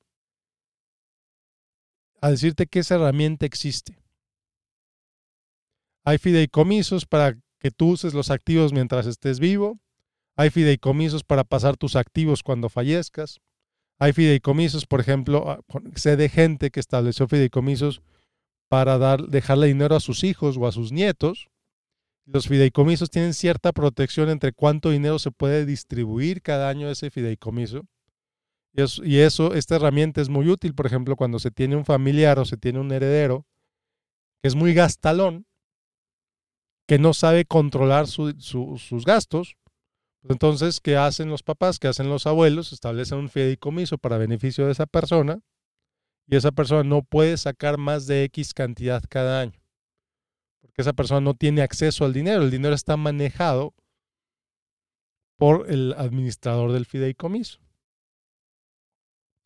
a 2.22 2.32
decirte 2.32 2.66
que 2.66 2.80
esa 2.80 2.96
herramienta 2.96 3.46
existe. 3.46 4.02
Hay 6.06 6.18
fideicomisos 6.18 7.06
para 7.06 7.38
que 7.60 7.72
tú 7.72 7.92
uses 7.92 8.14
los 8.14 8.32
activos 8.32 8.72
mientras 8.72 9.06
estés 9.06 9.40
vivo. 9.40 9.80
Hay 10.38 10.50
fideicomisos 10.50 11.24
para 11.26 11.44
pasar 11.44 11.76
tus 11.76 11.98
activos 11.98 12.42
cuando 12.42 12.70
fallezcas. 12.70 13.42
Hay 14.00 14.14
fideicomisos, 14.14 14.86
por 14.86 15.02
ejemplo, 15.02 15.50
ah, 15.50 15.60
sé 15.96 16.16
de 16.16 16.30
gente 16.30 16.72
que 16.72 16.80
estableció 16.80 17.28
fideicomisos 17.28 18.02
para 18.70 18.98
dar, 18.98 19.28
dejarle 19.28 19.68
dinero 19.68 19.96
a 19.96 20.00
sus 20.00 20.24
hijos 20.24 20.56
o 20.58 20.68
a 20.68 20.72
sus 20.72 20.94
nietos. 20.94 21.50
Los 22.26 22.48
fideicomisos 22.48 23.10
tienen 23.10 23.34
cierta 23.34 23.74
protección 23.74 24.30
entre 24.30 24.54
cuánto 24.54 24.90
dinero 24.90 25.20
se 25.20 25.32
puede 25.32 25.66
distribuir 25.66 26.42
cada 26.42 26.70
año 26.70 26.90
ese 26.90 27.12
fideicomiso. 27.12 27.86
Y 28.76 29.20
eso, 29.20 29.54
esta 29.54 29.76
herramienta 29.76 30.20
es 30.20 30.30
muy 30.30 30.50
útil, 30.50 30.74
por 30.74 30.88
ejemplo, 30.88 31.16
cuando 31.16 31.38
se 31.38 31.52
tiene 31.52 31.76
un 31.76 31.86
familiar 31.86 32.40
o 32.40 32.46
se 32.46 32.58
tiene 32.58 32.80
un 32.80 32.92
heredero 32.92 33.46
que 34.42 34.48
es 34.48 34.56
muy 34.56 34.74
gastalón, 34.74 35.46
que 36.88 36.98
no 37.00 37.14
sabe 37.14 37.46
controlar 37.46 38.08
sus 38.08 39.06
gastos. 39.06 39.56
Pues 40.22 40.32
entonces, 40.32 40.80
¿qué 40.82 40.98
hacen 40.98 41.30
los 41.30 41.44
papás? 41.44 41.80
¿Qué 41.80 41.88
hacen 41.88 42.10
los 42.10 42.28
abuelos? 42.28 42.74
Establecen 42.74 43.20
un 43.20 43.30
fideicomiso 43.30 43.98
para 43.98 44.18
beneficio 44.18 44.66
de 44.66 44.72
esa 44.72 44.86
persona 44.86 45.40
y 46.28 46.36
esa 46.36 46.52
persona 46.52 46.84
no 46.84 47.04
puede 47.04 47.38
sacar 47.38 47.78
más 47.78 48.08
de 48.08 48.24
X 48.26 48.54
cantidad 48.54 49.04
cada 49.08 49.42
año. 49.42 49.62
Porque 50.62 50.82
esa 50.82 50.94
persona 50.94 51.22
no 51.22 51.36
tiene 51.36 51.62
acceso 51.62 52.06
al 52.06 52.14
dinero. 52.14 52.42
El 52.42 52.52
dinero 52.52 52.74
está 52.74 52.98
manejado 52.98 53.74
por 55.38 55.70
el 55.70 55.94
administrador 55.98 56.72
del 56.72 56.86
fideicomiso. 56.86 57.63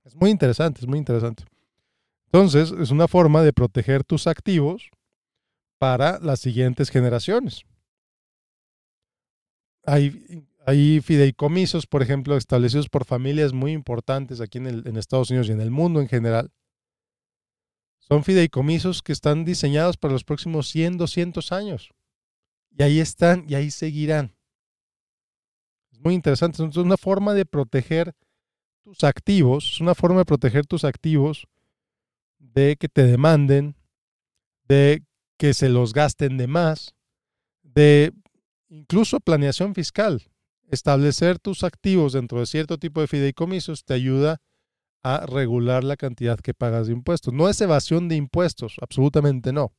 Es 0.08 0.16
muy 0.16 0.30
interesante, 0.30 0.80
es 0.80 0.88
muy 0.88 1.00
interesante. 1.00 1.44
Entonces, 2.28 2.72
es 2.72 2.92
una 2.92 3.10
forma 3.10 3.44
de 3.44 3.52
proteger 3.52 4.06
tus 4.06 4.26
activos 4.26 4.90
para 5.80 6.18
las 6.20 6.40
siguientes 6.40 6.90
generaciones. 6.90 7.64
Hay, 9.86 10.46
hay 10.66 11.02
fideicomisos, 11.02 11.88
por 11.88 12.02
ejemplo, 12.02 12.38
establecidos 12.38 12.88
por 12.88 13.04
familias 13.04 13.52
muy 13.52 13.74
importantes 13.74 14.40
aquí 14.40 14.60
en, 14.60 14.68
en 14.68 14.96
Estados 14.96 15.30
Unidos 15.30 15.50
y 15.50 15.52
en 15.52 15.62
el 15.62 15.72
mundo 15.72 16.00
en 16.00 16.08
general. 16.08 16.52
Son 18.00 18.24
fideicomisos 18.24 19.04
que 19.04 19.12
están 19.12 19.44
diseñados 19.44 19.98
para 19.98 20.14
los 20.14 20.24
próximos 20.24 20.70
100, 20.70 20.98
200 20.98 21.52
años. 21.52 21.90
Y 22.72 22.82
ahí 22.82 23.00
están 23.02 23.44
y 23.50 23.56
ahí 23.56 23.72
seguirán. 23.72 24.34
Es 25.92 26.00
muy 26.00 26.14
interesante. 26.14 26.66
Es 26.66 26.78
una 26.78 26.96
forma 26.96 27.34
de 27.34 27.46
proteger 27.46 28.16
tus 28.88 29.04
activos, 29.04 29.74
es 29.74 29.82
una 29.82 29.94
forma 29.94 30.20
de 30.20 30.26
proteger 30.26 30.66
tus 30.66 30.86
activos 30.86 31.46
de 32.40 32.78
que 32.78 32.88
te 32.88 33.06
demanden, 33.06 33.76
de 34.64 35.04
que 35.38 35.54
se 35.54 35.68
los 35.68 35.92
gasten 35.92 36.38
de 36.38 36.48
más, 36.48 36.96
de 37.64 38.14
incluso 38.70 39.20
planeación 39.20 39.76
fiscal. 39.76 40.32
Establecer 40.70 41.38
tus 41.38 41.66
activos 41.66 42.14
dentro 42.14 42.40
de 42.40 42.46
cierto 42.46 42.78
tipo 42.78 43.02
de 43.02 43.08
fideicomisos 43.08 43.84
te 43.84 43.94
ayuda 43.94 44.38
a 45.04 45.26
regular 45.26 45.84
la 45.84 45.98
cantidad 45.98 46.40
que 46.40 46.54
pagas 46.54 46.88
de 46.88 46.94
impuestos. 46.94 47.34
No 47.34 47.50
es 47.50 47.60
evasión 47.60 48.08
de 48.08 48.16
impuestos, 48.16 48.78
absolutamente 48.82 49.52
no. 49.52 49.74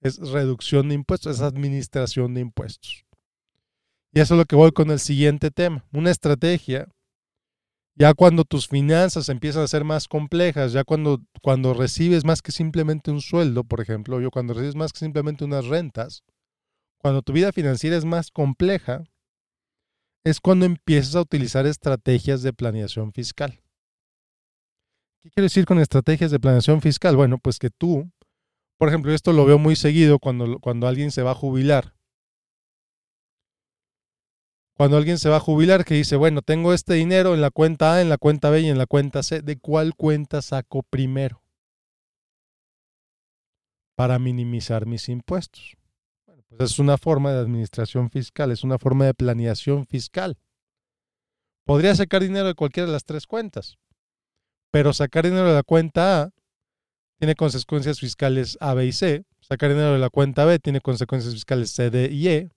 Es 0.00 0.18
reducción 0.18 0.88
de 0.88 0.94
impuestos, 0.94 1.38
es 1.38 1.42
administración 1.42 2.32
de 2.32 2.42
impuestos. 2.42 3.04
Y 4.12 4.20
eso 4.20 4.34
es 4.34 4.38
lo 4.38 4.44
que 4.44 4.54
voy 4.54 4.70
con 4.70 4.92
el 4.92 5.00
siguiente 5.00 5.50
tema. 5.50 5.84
Una 5.92 6.12
estrategia 6.12 6.86
ya 7.98 8.12
cuando 8.12 8.44
tus 8.44 8.68
finanzas 8.68 9.30
empiezan 9.30 9.62
a 9.62 9.68
ser 9.68 9.82
más 9.82 10.06
complejas, 10.06 10.72
ya 10.72 10.84
cuando, 10.84 11.22
cuando 11.42 11.72
recibes 11.72 12.24
más 12.24 12.42
que 12.42 12.52
simplemente 12.52 13.10
un 13.10 13.22
sueldo, 13.22 13.64
por 13.64 13.80
ejemplo, 13.80 14.20
yo 14.20 14.30
cuando 14.30 14.52
recibes 14.52 14.76
más 14.76 14.92
que 14.92 14.98
simplemente 14.98 15.44
unas 15.44 15.64
rentas, 15.66 16.22
cuando 16.98 17.22
tu 17.22 17.32
vida 17.32 17.52
financiera 17.52 17.96
es 17.96 18.04
más 18.04 18.30
compleja, 18.30 19.04
es 20.24 20.40
cuando 20.40 20.66
empiezas 20.66 21.14
a 21.16 21.22
utilizar 21.22 21.66
estrategias 21.66 22.42
de 22.42 22.52
planeación 22.52 23.12
fiscal. 23.12 23.62
¿Qué 25.22 25.30
quiero 25.30 25.46
decir 25.46 25.64
con 25.64 25.78
estrategias 25.78 26.30
de 26.30 26.38
planeación 26.38 26.82
fiscal? 26.82 27.16
Bueno, 27.16 27.38
pues 27.38 27.58
que 27.58 27.70
tú, 27.70 28.10
por 28.78 28.88
ejemplo, 28.88 29.12
esto 29.12 29.32
lo 29.32 29.46
veo 29.46 29.58
muy 29.58 29.74
seguido 29.74 30.18
cuando, 30.18 30.58
cuando 30.58 30.86
alguien 30.86 31.10
se 31.10 31.22
va 31.22 31.30
a 31.30 31.34
jubilar 31.34 31.95
cuando 34.76 34.98
alguien 34.98 35.18
se 35.18 35.30
va 35.30 35.36
a 35.36 35.40
jubilar 35.40 35.86
que 35.86 35.94
dice, 35.94 36.16
bueno, 36.16 36.42
tengo 36.42 36.74
este 36.74 36.94
dinero 36.94 37.32
en 37.32 37.40
la 37.40 37.50
cuenta 37.50 37.94
A, 37.94 38.02
en 38.02 38.10
la 38.10 38.18
cuenta 38.18 38.50
B 38.50 38.60
y 38.60 38.68
en 38.68 38.76
la 38.76 38.84
cuenta 38.84 39.22
C, 39.22 39.40
¿de 39.40 39.56
cuál 39.56 39.94
cuenta 39.94 40.42
saco 40.42 40.82
primero? 40.82 41.42
Para 43.96 44.18
minimizar 44.18 44.84
mis 44.84 45.08
impuestos. 45.08 45.76
Bueno, 46.26 46.42
pues 46.48 46.72
es 46.72 46.78
una 46.78 46.98
forma 46.98 47.32
de 47.32 47.40
administración 47.40 48.10
fiscal, 48.10 48.50
es 48.50 48.64
una 48.64 48.78
forma 48.78 49.06
de 49.06 49.14
planeación 49.14 49.86
fiscal. 49.86 50.36
Podría 51.64 51.94
sacar 51.94 52.22
dinero 52.22 52.46
de 52.46 52.54
cualquiera 52.54 52.86
de 52.86 52.92
las 52.92 53.04
tres 53.04 53.26
cuentas, 53.26 53.78
pero 54.70 54.92
sacar 54.92 55.24
dinero 55.24 55.48
de 55.48 55.54
la 55.54 55.62
cuenta 55.62 56.20
A 56.20 56.30
tiene 57.18 57.34
consecuencias 57.34 57.98
fiscales 57.98 58.58
A, 58.60 58.74
B 58.74 58.84
y 58.84 58.92
C. 58.92 59.24
Sacar 59.40 59.70
dinero 59.70 59.94
de 59.94 59.98
la 59.98 60.10
cuenta 60.10 60.44
B 60.44 60.58
tiene 60.58 60.82
consecuencias 60.82 61.32
fiscales 61.32 61.70
C, 61.70 61.88
D 61.88 62.10
y 62.12 62.28
E. 62.28 62.50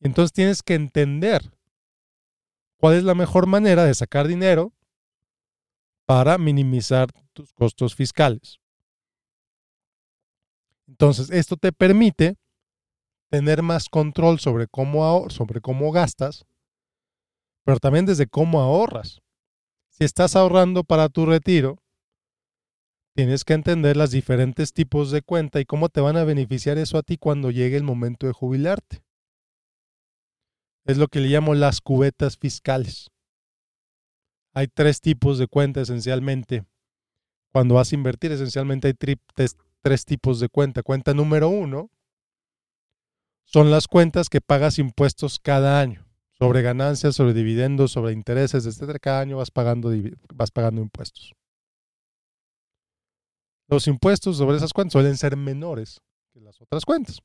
Entonces 0.00 0.32
tienes 0.32 0.62
que 0.62 0.74
entender 0.74 1.52
cuál 2.78 2.94
es 2.94 3.04
la 3.04 3.14
mejor 3.14 3.46
manera 3.46 3.84
de 3.84 3.94
sacar 3.94 4.26
dinero 4.26 4.72
para 6.06 6.38
minimizar 6.38 7.08
tus 7.32 7.52
costos 7.52 7.94
fiscales. 7.94 8.58
Entonces, 10.88 11.30
esto 11.30 11.56
te 11.56 11.70
permite 11.70 12.36
tener 13.28 13.62
más 13.62 13.88
control 13.88 14.40
sobre 14.40 14.66
cómo, 14.66 15.30
sobre 15.30 15.60
cómo 15.60 15.92
gastas, 15.92 16.44
pero 17.64 17.78
también 17.78 18.06
desde 18.06 18.26
cómo 18.26 18.60
ahorras. 18.60 19.20
Si 19.88 20.04
estás 20.04 20.34
ahorrando 20.34 20.82
para 20.82 21.08
tu 21.08 21.26
retiro, 21.26 21.78
tienes 23.14 23.44
que 23.44 23.52
entender 23.52 23.96
los 23.96 24.10
diferentes 24.10 24.72
tipos 24.72 25.10
de 25.12 25.22
cuenta 25.22 25.60
y 25.60 25.64
cómo 25.64 25.90
te 25.90 26.00
van 26.00 26.16
a 26.16 26.24
beneficiar 26.24 26.78
eso 26.78 26.98
a 26.98 27.02
ti 27.02 27.18
cuando 27.18 27.50
llegue 27.50 27.76
el 27.76 27.84
momento 27.84 28.26
de 28.26 28.32
jubilarte. 28.32 29.04
Es 30.90 30.98
lo 30.98 31.06
que 31.06 31.20
le 31.20 31.28
llamo 31.28 31.54
las 31.54 31.80
cubetas 31.80 32.36
fiscales. 32.36 33.10
Hay 34.52 34.66
tres 34.66 35.00
tipos 35.00 35.38
de 35.38 35.46
cuenta 35.46 35.80
esencialmente. 35.80 36.64
Cuando 37.52 37.76
vas 37.76 37.92
a 37.92 37.94
invertir, 37.94 38.32
esencialmente 38.32 38.88
hay 38.88 38.94
tres 38.94 40.04
tipos 40.04 40.40
de 40.40 40.48
cuenta. 40.48 40.82
Cuenta 40.82 41.14
número 41.14 41.48
uno 41.48 41.90
son 43.44 43.70
las 43.70 43.86
cuentas 43.86 44.28
que 44.28 44.40
pagas 44.40 44.80
impuestos 44.80 45.38
cada 45.38 45.80
año 45.80 46.06
sobre 46.32 46.62
ganancias, 46.62 47.14
sobre 47.14 47.34
dividendos, 47.34 47.92
sobre 47.92 48.12
intereses, 48.12 48.66
etcétera. 48.66 48.98
Cada 48.98 49.20
año 49.20 49.36
vas 49.36 49.52
pagando, 49.52 49.92
vas 50.34 50.50
pagando 50.50 50.80
impuestos. 50.80 51.34
Los 53.68 53.86
impuestos 53.86 54.38
sobre 54.38 54.56
esas 54.56 54.72
cuentas 54.72 54.94
suelen 54.94 55.16
ser 55.16 55.36
menores 55.36 56.00
que 56.32 56.40
las 56.40 56.60
otras 56.60 56.84
cuentas. 56.84 57.20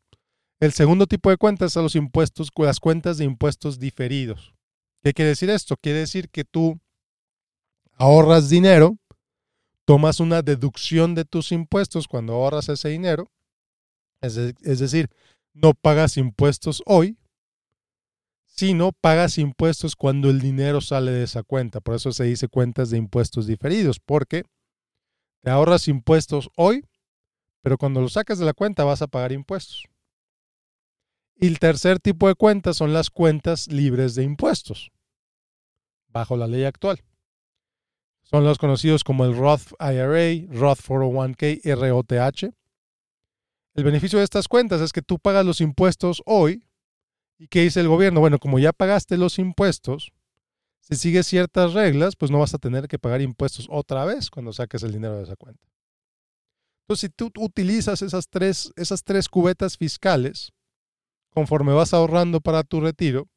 El 0.59 0.71
segundo 0.71 1.05
tipo 1.05 1.29
de 1.29 1.37
cuentas 1.37 1.73
son 1.73 1.83
los 1.83 1.95
impuestos, 1.95 2.49
las 2.57 2.79
cuentas 2.79 3.17
de 3.17 3.25
impuestos 3.25 3.77
diferidos. 3.77 4.53
¿Qué 5.03 5.13
quiere 5.13 5.29
decir 5.29 5.49
esto? 5.49 5.75
Quiere 5.77 5.99
decir 5.99 6.29
que 6.29 6.45
tú 6.45 6.79
ahorras 7.93 8.49
dinero, 8.49 8.97
tomas 9.85 10.19
una 10.19 10.41
deducción 10.41 11.13
de 11.13 11.25
tus 11.25 11.51
impuestos 11.51 12.07
cuando 12.07 12.33
ahorras 12.33 12.69
ese 12.69 12.89
dinero, 12.89 13.29
es, 14.21 14.37
es 14.37 14.79
decir, 14.79 15.09
no 15.53 15.73
pagas 15.73 16.17
impuestos 16.17 16.81
hoy, 16.85 17.17
sino 18.45 18.93
pagas 18.93 19.37
impuestos 19.37 19.95
cuando 19.95 20.29
el 20.29 20.39
dinero 20.39 20.79
sale 20.79 21.11
de 21.11 21.23
esa 21.23 21.43
cuenta. 21.43 21.81
Por 21.81 21.95
eso 21.95 22.13
se 22.13 22.23
dice 22.23 22.47
cuentas 22.47 22.89
de 22.89 22.97
impuestos 22.97 23.47
diferidos, 23.47 23.99
porque 23.99 24.43
te 25.41 25.49
ahorras 25.49 25.89
impuestos 25.89 26.49
hoy, 26.55 26.85
pero 27.61 27.77
cuando 27.77 28.01
lo 28.01 28.07
sacas 28.07 28.39
de 28.39 28.45
la 28.45 28.53
cuenta 28.53 28.85
vas 28.85 29.01
a 29.01 29.07
pagar 29.07 29.33
impuestos. 29.33 29.83
Y 31.35 31.47
el 31.47 31.59
tercer 31.59 31.99
tipo 31.99 32.27
de 32.27 32.35
cuentas 32.35 32.77
son 32.77 32.93
las 32.93 33.09
cuentas 33.09 33.67
libres 33.67 34.15
de 34.15 34.23
impuestos, 34.23 34.91
bajo 36.07 36.37
la 36.37 36.47
ley 36.47 36.63
actual. 36.63 37.03
Son 38.23 38.43
los 38.43 38.57
conocidos 38.57 39.03
como 39.03 39.25
el 39.25 39.37
Roth 39.37 39.73
IRA, 39.79 40.47
Roth 40.51 40.79
401k, 40.79 41.61
ROTH. 41.75 42.53
El 43.75 43.83
beneficio 43.83 44.17
de 44.19 44.25
estas 44.25 44.47
cuentas 44.47 44.81
es 44.81 44.91
que 44.93 45.01
tú 45.01 45.19
pagas 45.19 45.45
los 45.45 45.61
impuestos 45.61 46.23
hoy. 46.25 46.65
¿Y 47.37 47.47
qué 47.47 47.61
dice 47.61 47.81
el 47.81 47.89
gobierno? 47.89 48.21
Bueno, 48.21 48.39
como 48.39 48.57
ya 48.57 48.71
pagaste 48.71 49.17
los 49.17 49.37
impuestos, 49.37 50.11
si 50.79 50.95
sigues 50.95 51.27
ciertas 51.27 51.73
reglas, 51.73 52.15
pues 52.15 52.31
no 52.31 52.39
vas 52.39 52.53
a 52.53 52.57
tener 52.57 52.87
que 52.87 52.97
pagar 52.97 53.21
impuestos 53.21 53.67
otra 53.69 54.05
vez 54.05 54.29
cuando 54.29 54.53
saques 54.53 54.81
el 54.83 54.93
dinero 54.93 55.17
de 55.17 55.23
esa 55.23 55.35
cuenta. 55.35 55.67
Entonces, 56.83 57.01
si 57.01 57.09
tú 57.09 57.31
utilizas 57.43 58.01
esas 58.01 58.29
tres, 58.29 58.71
esas 58.75 59.03
tres 59.03 59.27
cubetas 59.27 59.77
fiscales, 59.77 60.51
conforme 61.35 61.73
vas 61.73 61.93
ahorrando 61.93 62.39
para 62.39 62.63
tu 62.63 62.79
retiro, 62.79 63.27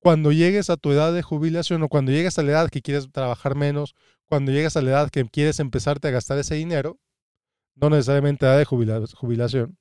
cuando 0.00 0.32
llegues 0.32 0.68
a 0.68 0.76
tu 0.76 0.92
edad 0.92 1.14
de 1.14 1.22
jubilación 1.22 1.82
o 1.82 1.88
cuando 1.88 2.12
llegues 2.12 2.38
a 2.38 2.42
la 2.42 2.50
edad 2.52 2.68
que 2.68 2.82
quieres 2.82 3.10
trabajar 3.10 3.54
menos, 3.54 3.94
cuando 4.26 4.52
llegues 4.52 4.76
a 4.76 4.82
la 4.82 4.90
edad 4.90 5.10
que 5.10 5.24
quieres 5.24 5.58
empezarte 5.58 6.08
a 6.08 6.10
gastar 6.10 6.38
ese 6.38 6.56
dinero, 6.56 6.98
no 7.74 7.88
necesariamente 7.88 8.44
edad 8.44 8.58
de 8.58 8.66
jubilación, 8.66 9.78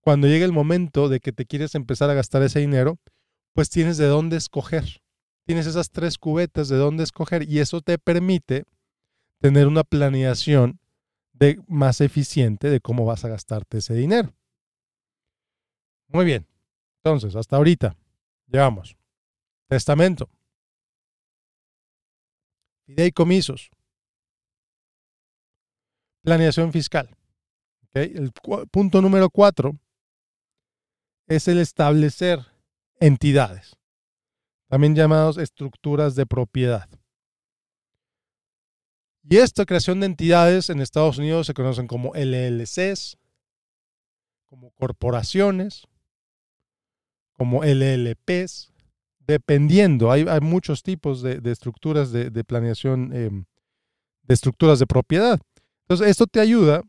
cuando 0.00 0.28
llegue 0.28 0.46
el 0.46 0.52
momento 0.52 1.10
de 1.10 1.20
que 1.20 1.30
te 1.32 1.44
quieres 1.44 1.74
empezar 1.74 2.08
a 2.08 2.14
gastar 2.14 2.42
ese 2.42 2.60
dinero, 2.60 2.98
pues 3.52 3.68
tienes 3.68 3.98
de 3.98 4.06
dónde 4.06 4.38
escoger. 4.38 5.02
Tienes 5.44 5.66
esas 5.66 5.90
tres 5.90 6.16
cubetas 6.16 6.70
de 6.70 6.78
dónde 6.78 7.04
escoger 7.04 7.46
y 7.46 7.58
eso 7.58 7.82
te 7.82 7.98
permite 7.98 8.64
tener 9.40 9.66
una 9.66 9.84
planeación 9.84 10.80
de, 11.34 11.60
más 11.68 12.00
eficiente 12.00 12.70
de 12.70 12.80
cómo 12.80 13.04
vas 13.04 13.26
a 13.26 13.28
gastarte 13.28 13.78
ese 13.78 13.92
dinero. 13.92 14.32
Muy 16.08 16.24
bien. 16.24 16.49
Entonces, 17.02 17.34
hasta 17.34 17.56
ahorita, 17.56 17.96
llevamos 18.46 18.96
testamento, 19.68 20.28
fideicomisos, 22.84 23.70
planeación 26.22 26.72
fiscal. 26.72 27.16
El 27.92 28.32
punto 28.70 29.00
número 29.00 29.30
cuatro 29.30 29.78
es 31.26 31.48
el 31.48 31.58
establecer 31.58 32.40
entidades, 32.98 33.76
también 34.68 34.94
llamados 34.94 35.38
estructuras 35.38 36.14
de 36.14 36.26
propiedad. 36.26 36.88
Y 39.22 39.38
esta 39.38 39.64
creación 39.64 40.00
de 40.00 40.06
entidades 40.06 40.70
en 40.70 40.80
Estados 40.80 41.18
Unidos 41.18 41.46
se 41.46 41.54
conocen 41.54 41.86
como 41.86 42.12
LLCs, 42.14 43.16
como 44.44 44.70
corporaciones, 44.72 45.86
como 47.40 47.64
LLPs, 47.64 48.70
dependiendo. 49.26 50.12
Hay, 50.12 50.26
muchos 50.42 50.82
tipos 50.82 51.22
de, 51.22 51.40
estructuras 51.50 52.12
de, 52.12 52.44
planeación, 52.44 53.16
em, 53.16 53.44
de 54.24 54.34
estructuras 54.34 54.78
de 54.78 54.86
propiedad. 54.86 55.40
Entonces, 55.84 56.08
esto 56.08 56.26
te 56.26 56.38
ayuda, 56.38 56.82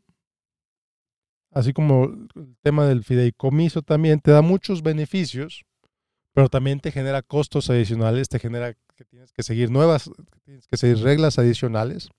así 1.51 1.71
como 1.71 2.03
el 2.35 2.57
tema 2.61 2.85
del 2.85 3.05
fideicomiso 3.05 3.81
también, 3.81 4.19
te 4.19 4.31
da 4.31 4.41
muchos 4.41 4.83
beneficios, 4.83 5.63
pero 6.33 6.49
también 6.49 6.81
te 6.81 6.91
genera 6.91 7.21
costos 7.21 7.69
adicionales, 7.69 8.27
te 8.27 8.37
genera 8.37 8.73
que 8.97 9.05
tienes 9.05 9.31
que 9.31 9.43
seguir 9.43 9.71
nuevas, 9.71 10.09
que 10.33 10.41
tienes 10.41 10.67
que 10.67 10.75
seguir 10.75 10.97
reglas 10.97 11.39
adicionales. 11.39 12.09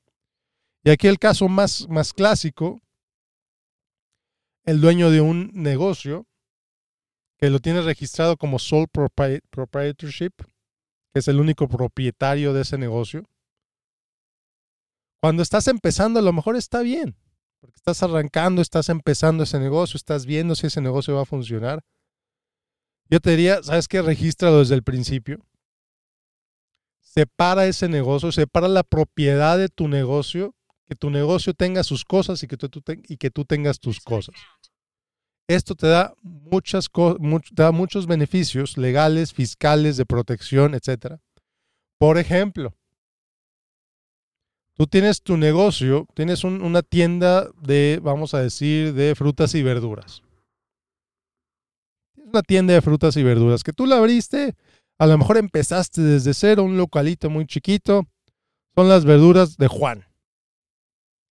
Y 0.84 0.88
aquí 0.88 1.06
el 1.06 1.18
caso 1.18 1.50
más, 1.50 1.86
más 1.90 2.14
clásico, 2.14 2.80
el 4.64 4.80
dueño 4.80 5.10
de 5.10 5.20
un 5.20 5.50
negocio 5.52 6.26
que 7.42 7.50
lo 7.50 7.58
tienes 7.58 7.84
registrado 7.84 8.36
como 8.36 8.60
sole 8.60 8.86
proprietorship, 8.86 10.30
que 11.12 11.18
es 11.18 11.26
el 11.26 11.40
único 11.40 11.66
propietario 11.66 12.52
de 12.52 12.62
ese 12.62 12.78
negocio. 12.78 13.28
Cuando 15.20 15.42
estás 15.42 15.66
empezando, 15.66 16.20
a 16.20 16.22
lo 16.22 16.32
mejor 16.32 16.54
está 16.54 16.82
bien, 16.82 17.16
porque 17.58 17.74
estás 17.74 18.00
arrancando, 18.04 18.62
estás 18.62 18.90
empezando 18.90 19.42
ese 19.42 19.58
negocio, 19.58 19.96
estás 19.96 20.24
viendo 20.24 20.54
si 20.54 20.68
ese 20.68 20.80
negocio 20.80 21.16
va 21.16 21.22
a 21.22 21.24
funcionar. 21.24 21.82
Yo 23.10 23.18
te 23.18 23.30
diría, 23.30 23.60
¿sabes 23.64 23.88
qué? 23.88 24.02
Regístralo 24.02 24.60
desde 24.60 24.76
el 24.76 24.84
principio. 24.84 25.44
Separa 27.00 27.66
ese 27.66 27.88
negocio, 27.88 28.30
separa 28.30 28.68
la 28.68 28.84
propiedad 28.84 29.58
de 29.58 29.68
tu 29.68 29.88
negocio, 29.88 30.54
que 30.86 30.94
tu 30.94 31.10
negocio 31.10 31.54
tenga 31.54 31.82
sus 31.82 32.04
cosas 32.04 32.40
y 32.44 32.46
que 32.46 32.56
tú, 32.56 32.70
y 33.08 33.16
que 33.16 33.32
tú 33.32 33.44
tengas 33.44 33.80
tus 33.80 33.98
cosas. 33.98 34.36
Esto 35.48 35.74
te 35.74 35.86
da, 35.86 36.14
muchas 36.22 36.88
da 37.52 37.72
muchos 37.72 38.06
beneficios 38.06 38.78
legales, 38.78 39.32
fiscales, 39.32 39.96
de 39.96 40.06
protección, 40.06 40.74
etc. 40.74 41.16
Por 41.98 42.18
ejemplo, 42.18 42.74
tú 44.74 44.86
tienes 44.86 45.22
tu 45.22 45.36
negocio, 45.36 46.06
tienes 46.14 46.44
una 46.44 46.82
tienda 46.82 47.48
de, 47.60 48.00
vamos 48.02 48.34
a 48.34 48.40
decir, 48.40 48.94
de 48.94 49.14
frutas 49.14 49.54
y 49.54 49.62
verduras. 49.62 50.22
Tienes 52.14 52.30
una 52.32 52.42
tienda 52.42 52.74
de 52.74 52.82
frutas 52.82 53.16
y 53.16 53.22
verduras 53.22 53.62
que 53.62 53.72
tú 53.72 53.86
la 53.86 53.98
abriste, 53.98 54.54
a 54.98 55.06
lo 55.06 55.18
mejor 55.18 55.36
empezaste 55.36 56.00
desde 56.00 56.32
cero, 56.32 56.62
un 56.62 56.76
localito 56.76 57.28
muy 57.28 57.46
chiquito. 57.46 58.06
Son 58.76 58.88
las 58.88 59.04
verduras 59.04 59.56
de 59.56 59.66
Juan. 59.66 60.06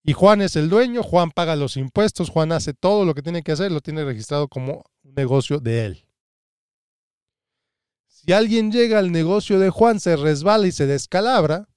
Y 0.04 0.14
Juan 0.14 0.42
es 0.42 0.56
el 0.56 0.70
dueño, 0.70 1.04
Juan 1.04 1.30
paga 1.30 1.56
los 1.56 1.78
impuestos, 1.78 2.30
Juan 2.30 2.52
hace 2.52 2.74
todo 2.74 3.06
lo 3.06 3.14
que 3.14 3.22
tiene 3.22 3.44
que 3.44 3.52
hacer, 3.52 3.72
lo 3.72 3.82
tiene 3.82 4.04
registrado 4.04 4.48
como 4.48 4.84
un 5.04 5.14
negocio 5.14 5.60
de 5.60 5.86
él. 5.86 6.08
Si 8.08 8.34
alguien 8.34 8.72
llega 8.72 8.98
al 8.98 9.12
negocio 9.12 9.60
de 9.60 9.70
Juan, 9.70 10.00
se 10.00 10.16
resbala 10.16 10.66
y 10.66 10.72
se 10.72 10.88
descalabra, 10.88 11.68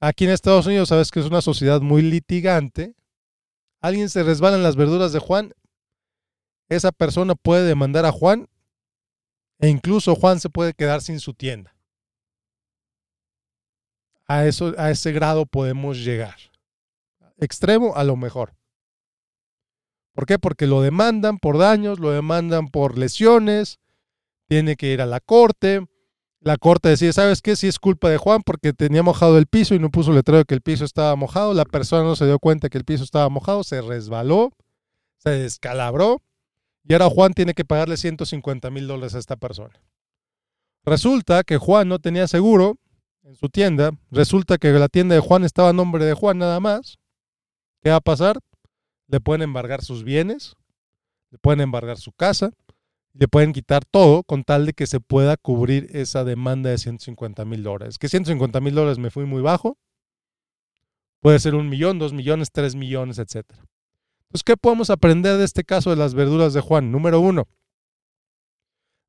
aquí 0.00 0.24
en 0.24 0.30
Estados 0.30 0.66
Unidos 0.66 0.88
sabes 0.88 1.10
que 1.10 1.20
es 1.20 1.26
una 1.26 1.40
sociedad 1.40 1.80
muy 1.80 2.02
litigante, 2.02 2.96
alguien 3.80 4.08
se 4.08 4.24
resbala 4.24 4.56
en 4.56 4.64
las 4.64 4.76
verduras 4.76 5.12
de 5.12 5.20
Juan, 5.20 5.54
esa 6.68 6.90
persona 6.90 7.36
puede 7.36 7.64
demandar 7.64 8.04
a 8.06 8.12
Juan 8.12 8.48
e 9.60 9.68
incluso 9.68 10.16
Juan 10.16 10.40
se 10.40 10.50
puede 10.50 10.74
quedar 10.74 11.00
sin 11.00 11.20
su 11.20 11.32
tienda. 11.32 11.76
A, 14.26 14.46
eso, 14.46 14.74
a 14.76 14.90
ese 14.90 15.12
grado 15.12 15.46
podemos 15.46 15.98
llegar 15.98 16.36
extremo 17.38 17.94
a 17.96 18.04
lo 18.04 18.16
mejor. 18.16 18.54
¿Por 20.14 20.26
qué? 20.26 20.38
Porque 20.38 20.66
lo 20.66 20.80
demandan 20.80 21.38
por 21.38 21.58
daños, 21.58 21.98
lo 22.00 22.10
demandan 22.10 22.68
por 22.68 22.96
lesiones, 22.96 23.78
tiene 24.48 24.76
que 24.76 24.92
ir 24.92 25.02
a 25.02 25.06
la 25.06 25.20
corte. 25.20 25.86
La 26.40 26.56
corte 26.56 26.88
decide, 26.88 27.12
¿sabes 27.12 27.42
qué? 27.42 27.56
Si 27.56 27.66
es 27.66 27.78
culpa 27.78 28.08
de 28.08 28.16
Juan 28.16 28.42
porque 28.44 28.72
tenía 28.72 29.02
mojado 29.02 29.36
el 29.36 29.46
piso 29.46 29.74
y 29.74 29.78
no 29.78 29.90
puso 29.90 30.12
letrero 30.12 30.44
que 30.44 30.54
el 30.54 30.62
piso 30.62 30.84
estaba 30.84 31.16
mojado. 31.16 31.52
La 31.54 31.64
persona 31.64 32.04
no 32.04 32.16
se 32.16 32.24
dio 32.24 32.38
cuenta 32.38 32.68
que 32.68 32.78
el 32.78 32.84
piso 32.84 33.04
estaba 33.04 33.28
mojado, 33.28 33.64
se 33.64 33.82
resbaló, 33.82 34.52
se 35.18 35.30
descalabró 35.30 36.22
y 36.88 36.92
ahora 36.92 37.10
Juan 37.10 37.34
tiene 37.34 37.54
que 37.54 37.64
pagarle 37.64 37.96
150 37.96 38.70
mil 38.70 38.86
dólares 38.86 39.14
a 39.14 39.18
esta 39.18 39.36
persona. 39.36 39.74
Resulta 40.84 41.42
que 41.42 41.56
Juan 41.56 41.88
no 41.88 41.98
tenía 41.98 42.28
seguro 42.28 42.78
en 43.24 43.34
su 43.34 43.48
tienda. 43.48 43.90
Resulta 44.10 44.56
que 44.56 44.70
la 44.70 44.88
tienda 44.88 45.16
de 45.16 45.20
Juan 45.20 45.42
estaba 45.42 45.70
a 45.70 45.72
nombre 45.72 46.04
de 46.04 46.14
Juan 46.14 46.38
nada 46.38 46.60
más. 46.60 46.98
¿Qué 47.82 47.90
va 47.90 47.96
a 47.96 48.00
pasar? 48.00 48.38
Le 49.08 49.20
pueden 49.20 49.42
embargar 49.42 49.82
sus 49.82 50.02
bienes, 50.04 50.56
le 51.30 51.38
pueden 51.38 51.60
embargar 51.60 51.98
su 51.98 52.12
casa, 52.12 52.50
le 53.12 53.28
pueden 53.28 53.52
quitar 53.52 53.84
todo 53.84 54.22
con 54.24 54.44
tal 54.44 54.66
de 54.66 54.72
que 54.72 54.86
se 54.86 55.00
pueda 55.00 55.36
cubrir 55.36 55.88
esa 55.92 56.24
demanda 56.24 56.70
de 56.70 56.78
150 56.78 57.44
mil 57.44 57.62
dólares. 57.62 57.98
Que 57.98 58.08
150 58.08 58.60
mil 58.60 58.74
dólares 58.74 58.98
me 58.98 59.10
fui 59.10 59.24
muy 59.24 59.42
bajo. 59.42 59.78
Puede 61.20 61.38
ser 61.38 61.54
un 61.54 61.68
millón, 61.68 61.98
dos 61.98 62.12
millones, 62.12 62.50
tres 62.52 62.74
millones, 62.74 63.18
etc. 63.18 63.44
Entonces, 63.46 64.44
¿qué 64.44 64.56
podemos 64.56 64.90
aprender 64.90 65.38
de 65.38 65.44
este 65.44 65.64
caso 65.64 65.90
de 65.90 65.96
las 65.96 66.14
verduras 66.14 66.52
de 66.52 66.60
Juan? 66.60 66.90
Número 66.92 67.20
uno, 67.20 67.48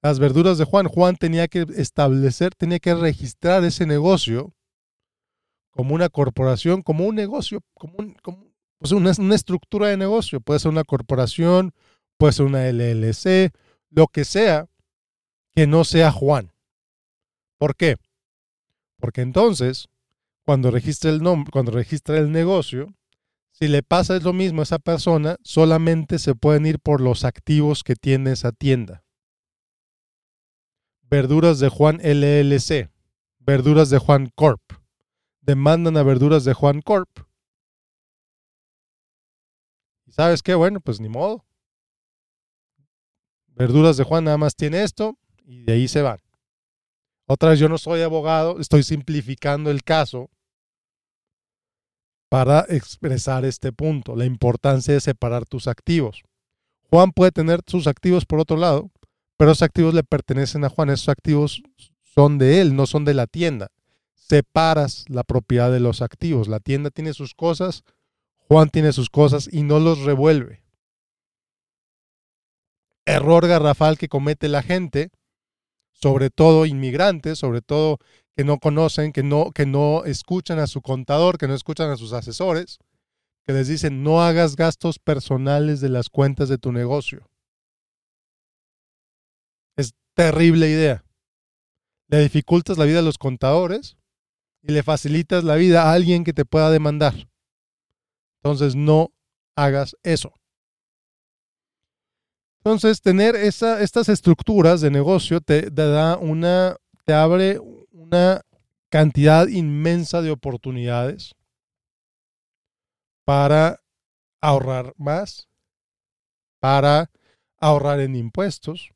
las 0.01 0.19
verduras 0.19 0.57
de 0.57 0.65
Juan. 0.65 0.87
Juan 0.87 1.15
tenía 1.15 1.47
que 1.47 1.65
establecer, 1.75 2.53
tenía 2.55 2.79
que 2.79 2.95
registrar 2.95 3.63
ese 3.63 3.85
negocio 3.85 4.53
como 5.71 5.93
una 5.93 6.09
corporación, 6.09 6.81
como 6.81 7.05
un 7.05 7.15
negocio, 7.15 7.61
como, 7.73 7.97
pues, 8.79 8.91
una, 8.91 9.11
una, 9.17 9.35
estructura 9.35 9.87
de 9.87 9.97
negocio. 9.97 10.41
Puede 10.41 10.59
ser 10.59 10.71
una 10.71 10.83
corporación, 10.83 11.73
puede 12.17 12.33
ser 12.33 12.45
una 12.45 12.67
LLC, 12.67 13.51
lo 13.89 14.07
que 14.07 14.25
sea, 14.25 14.67
que 15.55 15.67
no 15.67 15.83
sea 15.83 16.11
Juan. 16.11 16.53
¿Por 17.57 17.75
qué? 17.75 17.97
Porque 18.99 19.21
entonces, 19.21 19.87
cuando 20.45 20.71
registra 20.71 21.09
el 21.09 21.21
nombre, 21.21 21.51
cuando 21.51 21.71
registra 21.71 22.17
el 22.17 22.31
negocio, 22.31 22.93
si 23.51 23.67
le 23.67 23.81
pasa 23.81 24.19
lo 24.19 24.33
mismo 24.33 24.61
a 24.61 24.63
esa 24.63 24.77
persona, 24.77 25.37
solamente 25.43 26.19
se 26.19 26.35
pueden 26.35 26.67
ir 26.67 26.79
por 26.79 27.01
los 27.01 27.23
activos 27.23 27.83
que 27.83 27.95
tiene 27.95 28.33
esa 28.33 28.51
tienda. 28.51 29.03
Verduras 31.01 31.59
de 31.59 31.69
Juan 31.69 31.99
LLC, 32.03 32.91
Verduras 33.39 33.89
de 33.89 33.97
Juan 33.97 34.29
Corp. 34.35 34.61
Demandan 35.41 35.97
a 35.97 36.03
Verduras 36.03 36.43
de 36.43 36.53
Juan 36.53 36.81
Corp. 36.81 37.09
¿Y 40.17 40.21
sabes 40.21 40.41
qué? 40.41 40.55
Bueno, 40.55 40.79
pues 40.79 40.99
ni 40.99 41.09
modo. 41.09 41.45
Verduras 43.47 43.97
de 43.97 44.03
Juan 44.03 44.23
nada 44.23 44.37
más 44.37 44.55
tiene 44.55 44.81
esto 44.81 45.17
y 45.45 45.63
de 45.63 45.73
ahí 45.73 45.87
se 45.87 46.01
van. 46.01 46.19
Otra 47.27 47.49
vez, 47.49 47.59
yo 47.59 47.69
no 47.69 47.77
soy 47.77 48.01
abogado, 48.01 48.59
estoy 48.59 48.83
simplificando 48.83 49.69
el 49.69 49.83
caso 49.83 50.29
para 52.29 52.65
expresar 52.69 53.45
este 53.45 53.71
punto, 53.71 54.15
la 54.15 54.25
importancia 54.25 54.93
de 54.93 55.01
separar 55.01 55.45
tus 55.45 55.67
activos. 55.67 56.23
Juan 56.89 57.11
puede 57.11 57.31
tener 57.31 57.61
sus 57.67 57.85
activos 57.87 58.25
por 58.25 58.39
otro 58.39 58.57
lado, 58.57 58.89
pero 59.37 59.51
esos 59.51 59.61
activos 59.61 59.93
le 59.93 60.03
pertenecen 60.03 60.63
a 60.65 60.69
Juan, 60.69 60.89
esos 60.89 61.09
activos 61.09 61.61
son 62.03 62.37
de 62.37 62.61
él, 62.61 62.75
no 62.75 62.85
son 62.85 63.05
de 63.05 63.13
la 63.13 63.27
tienda. 63.27 63.69
Separas 64.15 65.05
la 65.09 65.23
propiedad 65.23 65.71
de 65.71 65.79
los 65.79 66.01
activos. 66.01 66.47
La 66.47 66.59
tienda 66.59 66.89
tiene 66.89 67.13
sus 67.13 67.33
cosas, 67.33 67.83
Juan 68.47 68.69
tiene 68.69 68.93
sus 68.93 69.09
cosas 69.09 69.49
y 69.51 69.63
no 69.63 69.79
los 69.79 69.99
revuelve. 70.03 70.63
Error 73.05 73.47
garrafal 73.47 73.97
que 73.97 74.07
comete 74.07 74.47
la 74.47 74.63
gente, 74.63 75.11
sobre 75.91 76.29
todo 76.29 76.65
inmigrantes, 76.65 77.39
sobre 77.39 77.61
todo 77.61 77.97
que 78.35 78.43
no 78.43 78.59
conocen, 78.59 79.11
que 79.11 79.23
no, 79.23 79.51
que 79.51 79.65
no 79.65 80.05
escuchan 80.05 80.59
a 80.59 80.67
su 80.67 80.81
contador, 80.81 81.37
que 81.37 81.47
no 81.47 81.55
escuchan 81.55 81.89
a 81.89 81.97
sus 81.97 82.13
asesores, 82.13 82.79
que 83.45 83.53
les 83.53 83.67
dicen 83.67 84.03
no 84.03 84.21
hagas 84.21 84.55
gastos 84.55 84.99
personales 84.99 85.81
de 85.81 85.89
las 85.89 86.09
cuentas 86.09 86.47
de 86.47 86.57
tu 86.57 86.71
negocio. 86.71 87.29
Es 89.75 89.93
terrible 90.13 90.69
idea. 90.69 91.03
Le 92.09 92.19
dificultas 92.19 92.77
la 92.77 92.85
vida 92.85 92.99
a 92.99 93.03
los 93.03 93.17
contadores 93.17 93.97
y 94.61 94.71
le 94.71 94.83
facilitas 94.83 95.43
la 95.43 95.55
vida 95.55 95.83
a 95.83 95.93
alguien 95.93 96.23
que 96.23 96.33
te 96.33 96.45
pueda 96.45 96.69
demandar. 96.69 97.27
Entonces 98.47 98.77
no 98.77 99.11
hagas 99.57 99.97
eso. 100.03 100.33
Entonces, 102.59 103.01
tener 103.01 103.35
estas 103.35 104.07
estructuras 104.07 104.79
de 104.79 104.89
negocio 104.89 105.41
te, 105.41 105.69
da 105.69 106.17
una, 106.17 106.77
te 107.03 107.13
abre 107.13 107.59
una 107.91 108.41
cantidad 108.89 109.47
inmensa 109.47 110.21
de 110.21 110.31
oportunidades 110.31 111.35
para 113.25 113.81
ahorrar 114.41 114.93
más, 114.95 115.49
para 116.61 117.11
ahorrar 117.59 117.99
en 117.99 118.15
impuestos, 118.15 118.91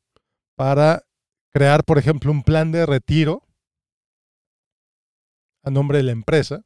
para 0.55 1.03
crear, 1.51 1.83
por 1.83 1.97
ejemplo, 1.97 2.31
un 2.31 2.43
plan 2.43 2.71
de 2.71 2.85
retiro 2.85 3.43
a 5.63 5.71
nombre 5.71 5.97
de 5.97 6.03
la 6.05 6.13
empresa. 6.13 6.63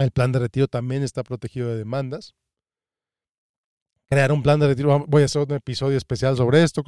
El 0.00 0.12
plan 0.12 0.32
de 0.32 0.38
retiro 0.38 0.66
también 0.66 1.02
está 1.02 1.22
protegido 1.22 1.68
de 1.68 1.76
demandas. 1.76 2.34
Crear 4.08 4.32
un 4.32 4.42
plan 4.42 4.58
de 4.58 4.66
retiro, 4.66 5.04
voy 5.06 5.22
a 5.22 5.26
hacer 5.26 5.42
un 5.42 5.52
episodio 5.52 5.98
especial 5.98 6.38
sobre 6.38 6.62
esto, 6.62 6.82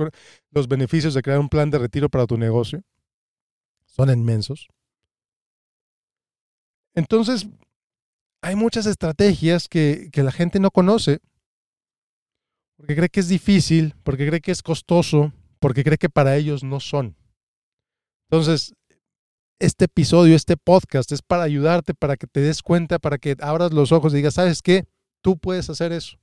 los 0.51 0.66
beneficios 0.66 1.12
de 1.12 1.20
crear 1.20 1.38
un 1.38 1.51
plan 1.51 1.70
de 1.70 1.79
retiro 1.79 2.09
para 2.09 2.27
tu 2.27 2.38
negocio. 2.38 2.83
Son 3.85 4.09
inmensos. 4.09 4.66
Entonces, 6.94 7.46
hay 8.40 8.57
muchas 8.57 8.87
estrategias 8.87 9.68
que, 9.68 10.09
que 10.11 10.22
la 10.22 10.33
gente 10.33 10.59
no 10.59 10.70
conoce 10.70 11.20
porque 12.79 12.96
cree 12.96 13.09
que 13.11 13.20
es 13.20 13.29
difícil, 13.29 13.94
porque 14.05 14.27
cree 14.27 14.40
que 14.40 14.53
es 14.53 14.62
costoso, 14.62 15.35
porque 15.61 15.85
cree 15.85 15.98
que 15.98 16.09
para 16.09 16.37
ellos 16.37 16.64
no 16.64 16.81
son. 16.81 17.14
Entonces, 18.31 18.75
este 19.62 19.85
episodio, 19.85 20.35
este 20.35 20.57
podcast 20.57 21.12
es 21.12 21.22
para 21.22 21.44
ayudarte, 21.44 21.94
para 21.94 22.16
que 22.16 22.27
te 22.27 22.40
des 22.40 22.62
cuenta, 22.62 22.98
para 22.98 23.18
que 23.18 23.37
abras 23.40 23.72
los 23.72 23.92
ojos 23.92 24.12
y 24.12 24.16
digas, 24.16 24.35
¿sabes 24.35 24.61
qué? 24.61 24.88
Tú 25.20 25.38
puedes 25.38 25.70
hacer 25.70 25.92
eso. 25.92 26.18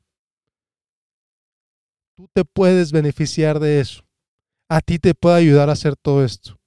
Tú 2.18 2.28
te 2.34 2.44
puedes 2.44 2.92
beneficiar 2.92 3.62
de 3.62 3.80
eso. 3.80 4.04
A 4.68 4.82
ti 4.82 5.00
te 5.00 5.16
puede 5.16 5.38
ayudar 5.38 5.70
a 5.70 5.72
hacer 5.72 5.96
todo 5.96 6.26
esto. 6.26 6.60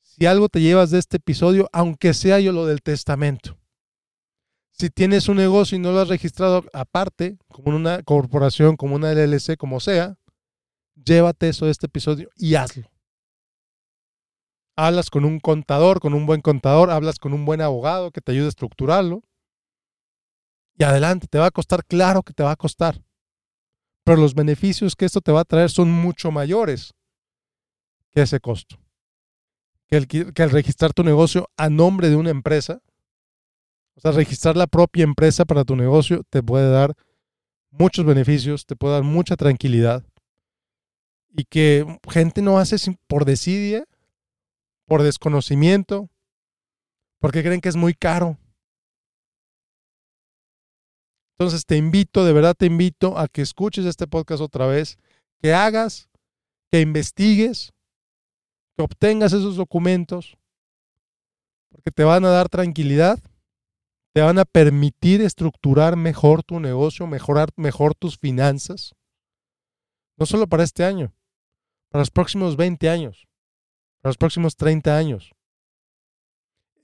Si 0.00 0.26
algo 0.26 0.48
te 0.48 0.60
llevas 0.60 0.92
de 0.92 1.00
este 1.00 1.16
episodio, 1.16 1.68
aunque 1.72 2.14
sea 2.14 2.38
yo 2.38 2.52
lo 2.52 2.66
del 2.66 2.82
testamento. 2.82 3.58
Si 4.70 4.90
tienes 4.90 5.28
un 5.28 5.38
negocio 5.38 5.74
y 5.76 5.80
no 5.80 5.90
lo 5.90 6.00
has 6.00 6.08
registrado 6.08 6.64
aparte, 6.72 7.36
como 7.48 7.76
una 7.76 8.04
corporación, 8.04 8.76
como 8.76 8.94
una 8.94 9.12
LLC, 9.12 9.56
como 9.56 9.80
sea, 9.80 10.16
llévate 10.94 11.48
eso 11.48 11.64
de 11.66 11.72
este 11.72 11.86
episodio 11.86 12.30
y 12.36 12.54
hazlo. 12.54 12.88
Hablas 14.76 15.10
con 15.10 15.24
un 15.24 15.40
contador, 15.40 16.00
con 16.00 16.14
un 16.14 16.26
buen 16.26 16.40
contador, 16.40 16.90
hablas 16.90 17.18
con 17.18 17.32
un 17.32 17.44
buen 17.44 17.60
abogado 17.60 18.10
que 18.10 18.20
te 18.20 18.32
ayude 18.32 18.46
a 18.46 18.50
estructurarlo. 18.50 19.22
Y 20.76 20.84
adelante, 20.84 21.26
te 21.28 21.38
va 21.38 21.46
a 21.46 21.50
costar, 21.50 21.84
claro 21.84 22.22
que 22.22 22.32
te 22.32 22.42
va 22.42 22.52
a 22.52 22.56
costar. 22.56 23.02
Pero 24.04 24.18
los 24.18 24.34
beneficios 24.34 24.96
que 24.96 25.04
esto 25.04 25.20
te 25.20 25.32
va 25.32 25.40
a 25.40 25.44
traer 25.44 25.70
son 25.70 25.90
mucho 25.90 26.30
mayores 26.30 26.94
que 28.10 28.22
ese 28.22 28.40
costo. 28.40 28.76
Que 29.86 29.96
el, 29.96 30.06
que 30.06 30.42
el 30.42 30.50
registrar 30.50 30.92
tu 30.92 31.02
negocio 31.02 31.48
a 31.56 31.68
nombre 31.68 32.08
de 32.08 32.16
una 32.16 32.30
empresa, 32.30 32.80
o 33.96 34.00
sea, 34.00 34.12
registrar 34.12 34.56
la 34.56 34.66
propia 34.66 35.04
empresa 35.04 35.44
para 35.44 35.64
tu 35.64 35.76
negocio 35.76 36.22
te 36.30 36.42
puede 36.42 36.70
dar 36.70 36.94
muchos 37.70 38.04
beneficios, 38.04 38.66
te 38.66 38.76
puede 38.76 38.94
dar 38.94 39.02
mucha 39.02 39.36
tranquilidad 39.36 40.04
y 41.36 41.44
que 41.44 41.86
gente 42.08 42.42
no 42.42 42.58
hace 42.58 42.76
por 43.06 43.24
desidia, 43.24 43.84
por 44.90 45.04
desconocimiento, 45.04 46.10
porque 47.20 47.44
creen 47.44 47.60
que 47.60 47.68
es 47.68 47.76
muy 47.76 47.94
caro. 47.94 48.38
Entonces 51.38 51.64
te 51.64 51.76
invito, 51.76 52.24
de 52.24 52.32
verdad 52.32 52.56
te 52.58 52.66
invito 52.66 53.16
a 53.16 53.28
que 53.28 53.40
escuches 53.40 53.86
este 53.86 54.08
podcast 54.08 54.42
otra 54.42 54.66
vez, 54.66 54.98
que 55.40 55.54
hagas, 55.54 56.08
que 56.72 56.80
investigues, 56.80 57.72
que 58.76 58.82
obtengas 58.82 59.32
esos 59.32 59.54
documentos, 59.54 60.36
porque 61.70 61.92
te 61.92 62.02
van 62.02 62.24
a 62.24 62.30
dar 62.30 62.48
tranquilidad, 62.48 63.20
te 64.12 64.22
van 64.22 64.40
a 64.40 64.44
permitir 64.44 65.20
estructurar 65.20 65.94
mejor 65.94 66.42
tu 66.42 66.58
negocio, 66.58 67.06
mejorar 67.06 67.50
mejor 67.54 67.94
tus 67.94 68.18
finanzas, 68.18 68.96
no 70.18 70.26
solo 70.26 70.48
para 70.48 70.64
este 70.64 70.82
año, 70.82 71.14
para 71.92 72.02
los 72.02 72.10
próximos 72.10 72.56
20 72.56 72.90
años, 72.90 73.29
para 74.00 74.10
los 74.10 74.16
próximos 74.16 74.56
30 74.56 74.96
años. 74.96 75.32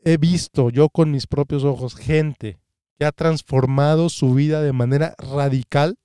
He 0.05 0.19
visto 0.19 0.71
yo 0.71 0.89
con 0.89 1.11
mis 1.11 1.27
propios 1.27 1.65
ojos 1.65 1.95
gente 1.97 2.59
que 2.99 3.05
ha 3.05 3.13
transformado 3.13 4.09
su 4.09 4.35
vida 4.35 4.63
de 4.63 4.73
manera 4.73 5.15
radical, 5.19 5.99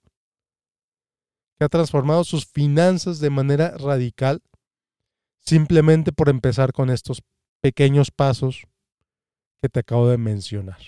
que 1.57 1.65
ha 1.65 1.69
transformado 1.69 2.23
sus 2.23 2.45
finanzas 2.45 3.19
de 3.19 3.29
manera 3.29 3.77
radical, 3.77 4.41
simplemente 5.39 6.11
por 6.11 6.29
empezar 6.29 6.73
con 6.73 6.89
estos 6.89 7.21
pequeños 7.61 8.11
pasos 8.11 8.63
que 9.61 9.69
te 9.69 9.79
acabo 9.81 10.07
de 10.07 10.17
mencionar. 10.17 10.79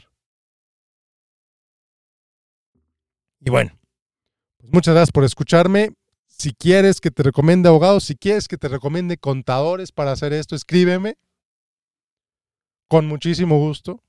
Y 3.39 3.49
bueno, 3.49 3.77
pues 4.57 4.73
muchas 4.73 4.93
gracias 4.93 5.12
por 5.12 5.23
escucharme. 5.23 5.93
Si 6.43 6.51
quieres 6.51 6.99
que 6.99 7.10
te 7.10 7.23
recomiende 7.23 7.69
abogados, 7.69 8.03
si 8.03 8.15
quieres 8.17 8.49
que 8.49 8.58
te 8.58 8.67
recomiende 8.67 9.15
contadores 9.15 9.93
para 9.93 10.12
hacer 10.12 10.34
esto, 10.34 10.58
escríbeme. 10.58 11.15
Con 12.89 13.08
muchísimo 13.08 13.60
gusto. 13.60 14.03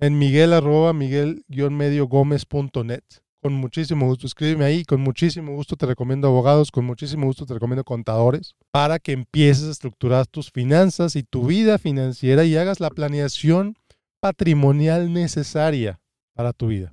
En 0.00 0.18
miguel 0.18 0.52
arroba 0.52 0.92
miguel-medio 0.92 2.08
gómez.net. 2.08 3.04
Con 3.40 3.52
muchísimo 3.52 4.06
gusto. 4.06 4.26
Escríbeme 4.26 4.64
ahí. 4.64 4.84
Con 4.84 5.00
muchísimo 5.00 5.54
gusto 5.54 5.76
te 5.76 5.86
recomiendo 5.86 6.26
abogados. 6.26 6.72
Con 6.72 6.86
muchísimo 6.86 7.26
gusto 7.26 7.46
te 7.46 7.54
recomiendo 7.54 7.84
contadores. 7.84 8.56
Para 8.72 8.98
que 8.98 9.12
empieces 9.12 9.68
a 9.68 9.70
estructurar 9.70 10.26
tus 10.26 10.50
finanzas 10.50 11.14
y 11.14 11.22
tu 11.22 11.46
vida 11.46 11.78
financiera 11.78 12.42
y 12.44 12.56
hagas 12.56 12.80
la 12.80 12.90
planeación 12.90 13.76
patrimonial 14.18 15.12
necesaria 15.12 16.00
para 16.34 16.52
tu 16.52 16.66
vida. 16.66 16.92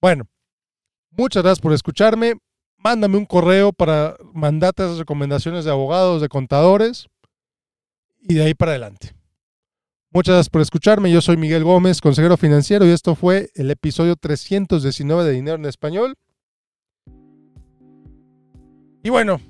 Bueno, 0.00 0.24
Muchas 1.12 1.42
gracias 1.42 1.60
por 1.60 1.72
escucharme. 1.72 2.34
Mándame 2.82 3.18
un 3.18 3.26
correo 3.26 3.72
para 3.72 4.16
mandarte 4.32 4.82
esas 4.82 4.98
recomendaciones 4.98 5.64
de 5.64 5.70
abogados, 5.70 6.22
de 6.22 6.28
contadores 6.28 7.08
y 8.22 8.34
de 8.34 8.42
ahí 8.42 8.54
para 8.54 8.72
adelante. 8.72 9.14
Muchas 10.12 10.34
gracias 10.34 10.50
por 10.50 10.62
escucharme. 10.62 11.12
Yo 11.12 11.20
soy 11.20 11.36
Miguel 11.36 11.62
Gómez, 11.62 12.00
consejero 12.00 12.36
financiero, 12.36 12.86
y 12.86 12.90
esto 12.90 13.14
fue 13.14 13.50
el 13.54 13.70
episodio 13.70 14.16
319 14.16 15.24
de 15.24 15.30
Dinero 15.30 15.56
en 15.56 15.66
Español. 15.66 16.16
Y 19.04 19.10
bueno, 19.10 19.40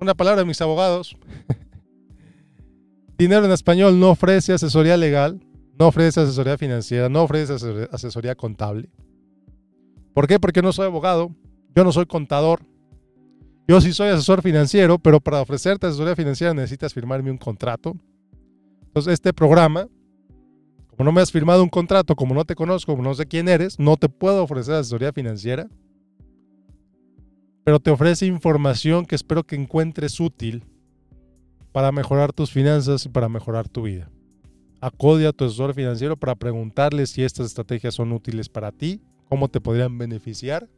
una 0.00 0.14
palabra 0.14 0.42
de 0.42 0.46
mis 0.46 0.60
abogados. 0.60 1.16
Dinero 3.16 3.44
en 3.46 3.52
Español 3.52 3.98
no 3.98 4.10
ofrece 4.10 4.52
asesoría 4.52 4.96
legal, 4.96 5.40
no 5.78 5.86
ofrece 5.86 6.20
asesoría 6.20 6.58
financiera, 6.58 7.08
no 7.08 7.22
ofrece 7.22 7.54
asesoría 7.90 8.34
contable. 8.34 8.90
¿Por 10.12 10.26
qué? 10.26 10.38
Porque 10.38 10.60
no 10.60 10.72
soy 10.72 10.86
abogado, 10.86 11.34
yo 11.74 11.84
no 11.84 11.92
soy 11.92 12.06
contador. 12.06 12.60
Yo 13.68 13.80
sí 13.80 13.92
soy 13.92 14.08
asesor 14.08 14.42
financiero, 14.42 14.98
pero 14.98 15.20
para 15.20 15.40
ofrecerte 15.40 15.86
asesoría 15.86 16.16
financiera 16.16 16.52
necesitas 16.52 16.92
firmarme 16.92 17.30
un 17.30 17.38
contrato. 17.38 17.96
Entonces, 18.86 19.14
este 19.14 19.32
programa, 19.32 19.88
como 20.90 21.04
no 21.04 21.12
me 21.12 21.20
has 21.20 21.32
firmado 21.32 21.62
un 21.62 21.68
contrato, 21.68 22.14
como 22.14 22.34
no 22.34 22.44
te 22.44 22.54
conozco, 22.54 22.92
como 22.92 23.02
no 23.02 23.14
sé 23.14 23.26
quién 23.26 23.48
eres, 23.48 23.78
no 23.78 23.96
te 23.96 24.08
puedo 24.08 24.42
ofrecer 24.42 24.74
asesoría 24.74 25.12
financiera. 25.12 25.68
Pero 27.64 27.78
te 27.78 27.90
ofrece 27.90 28.26
información 28.26 29.06
que 29.06 29.14
espero 29.14 29.44
que 29.44 29.54
encuentres 29.54 30.18
útil 30.20 30.64
para 31.70 31.92
mejorar 31.92 32.32
tus 32.32 32.50
finanzas 32.50 33.06
y 33.06 33.08
para 33.08 33.28
mejorar 33.28 33.68
tu 33.68 33.82
vida. 33.82 34.10
Acude 34.80 35.28
a 35.28 35.32
tu 35.32 35.44
asesor 35.44 35.72
financiero 35.74 36.16
para 36.16 36.34
preguntarle 36.34 37.06
si 37.06 37.22
estas 37.22 37.46
estrategias 37.46 37.94
son 37.94 38.12
útiles 38.12 38.48
para 38.48 38.72
ti 38.72 39.00
cómo 39.28 39.48
te 39.48 39.60
podrían 39.60 39.96
beneficiar. 39.96 40.68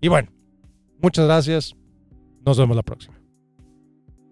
Y 0.00 0.08
bueno, 0.08 0.30
muchas 1.00 1.24
gracias. 1.26 1.76
Nos 2.44 2.58
vemos 2.58 2.76
la 2.76 2.82
próxima. 2.82 3.17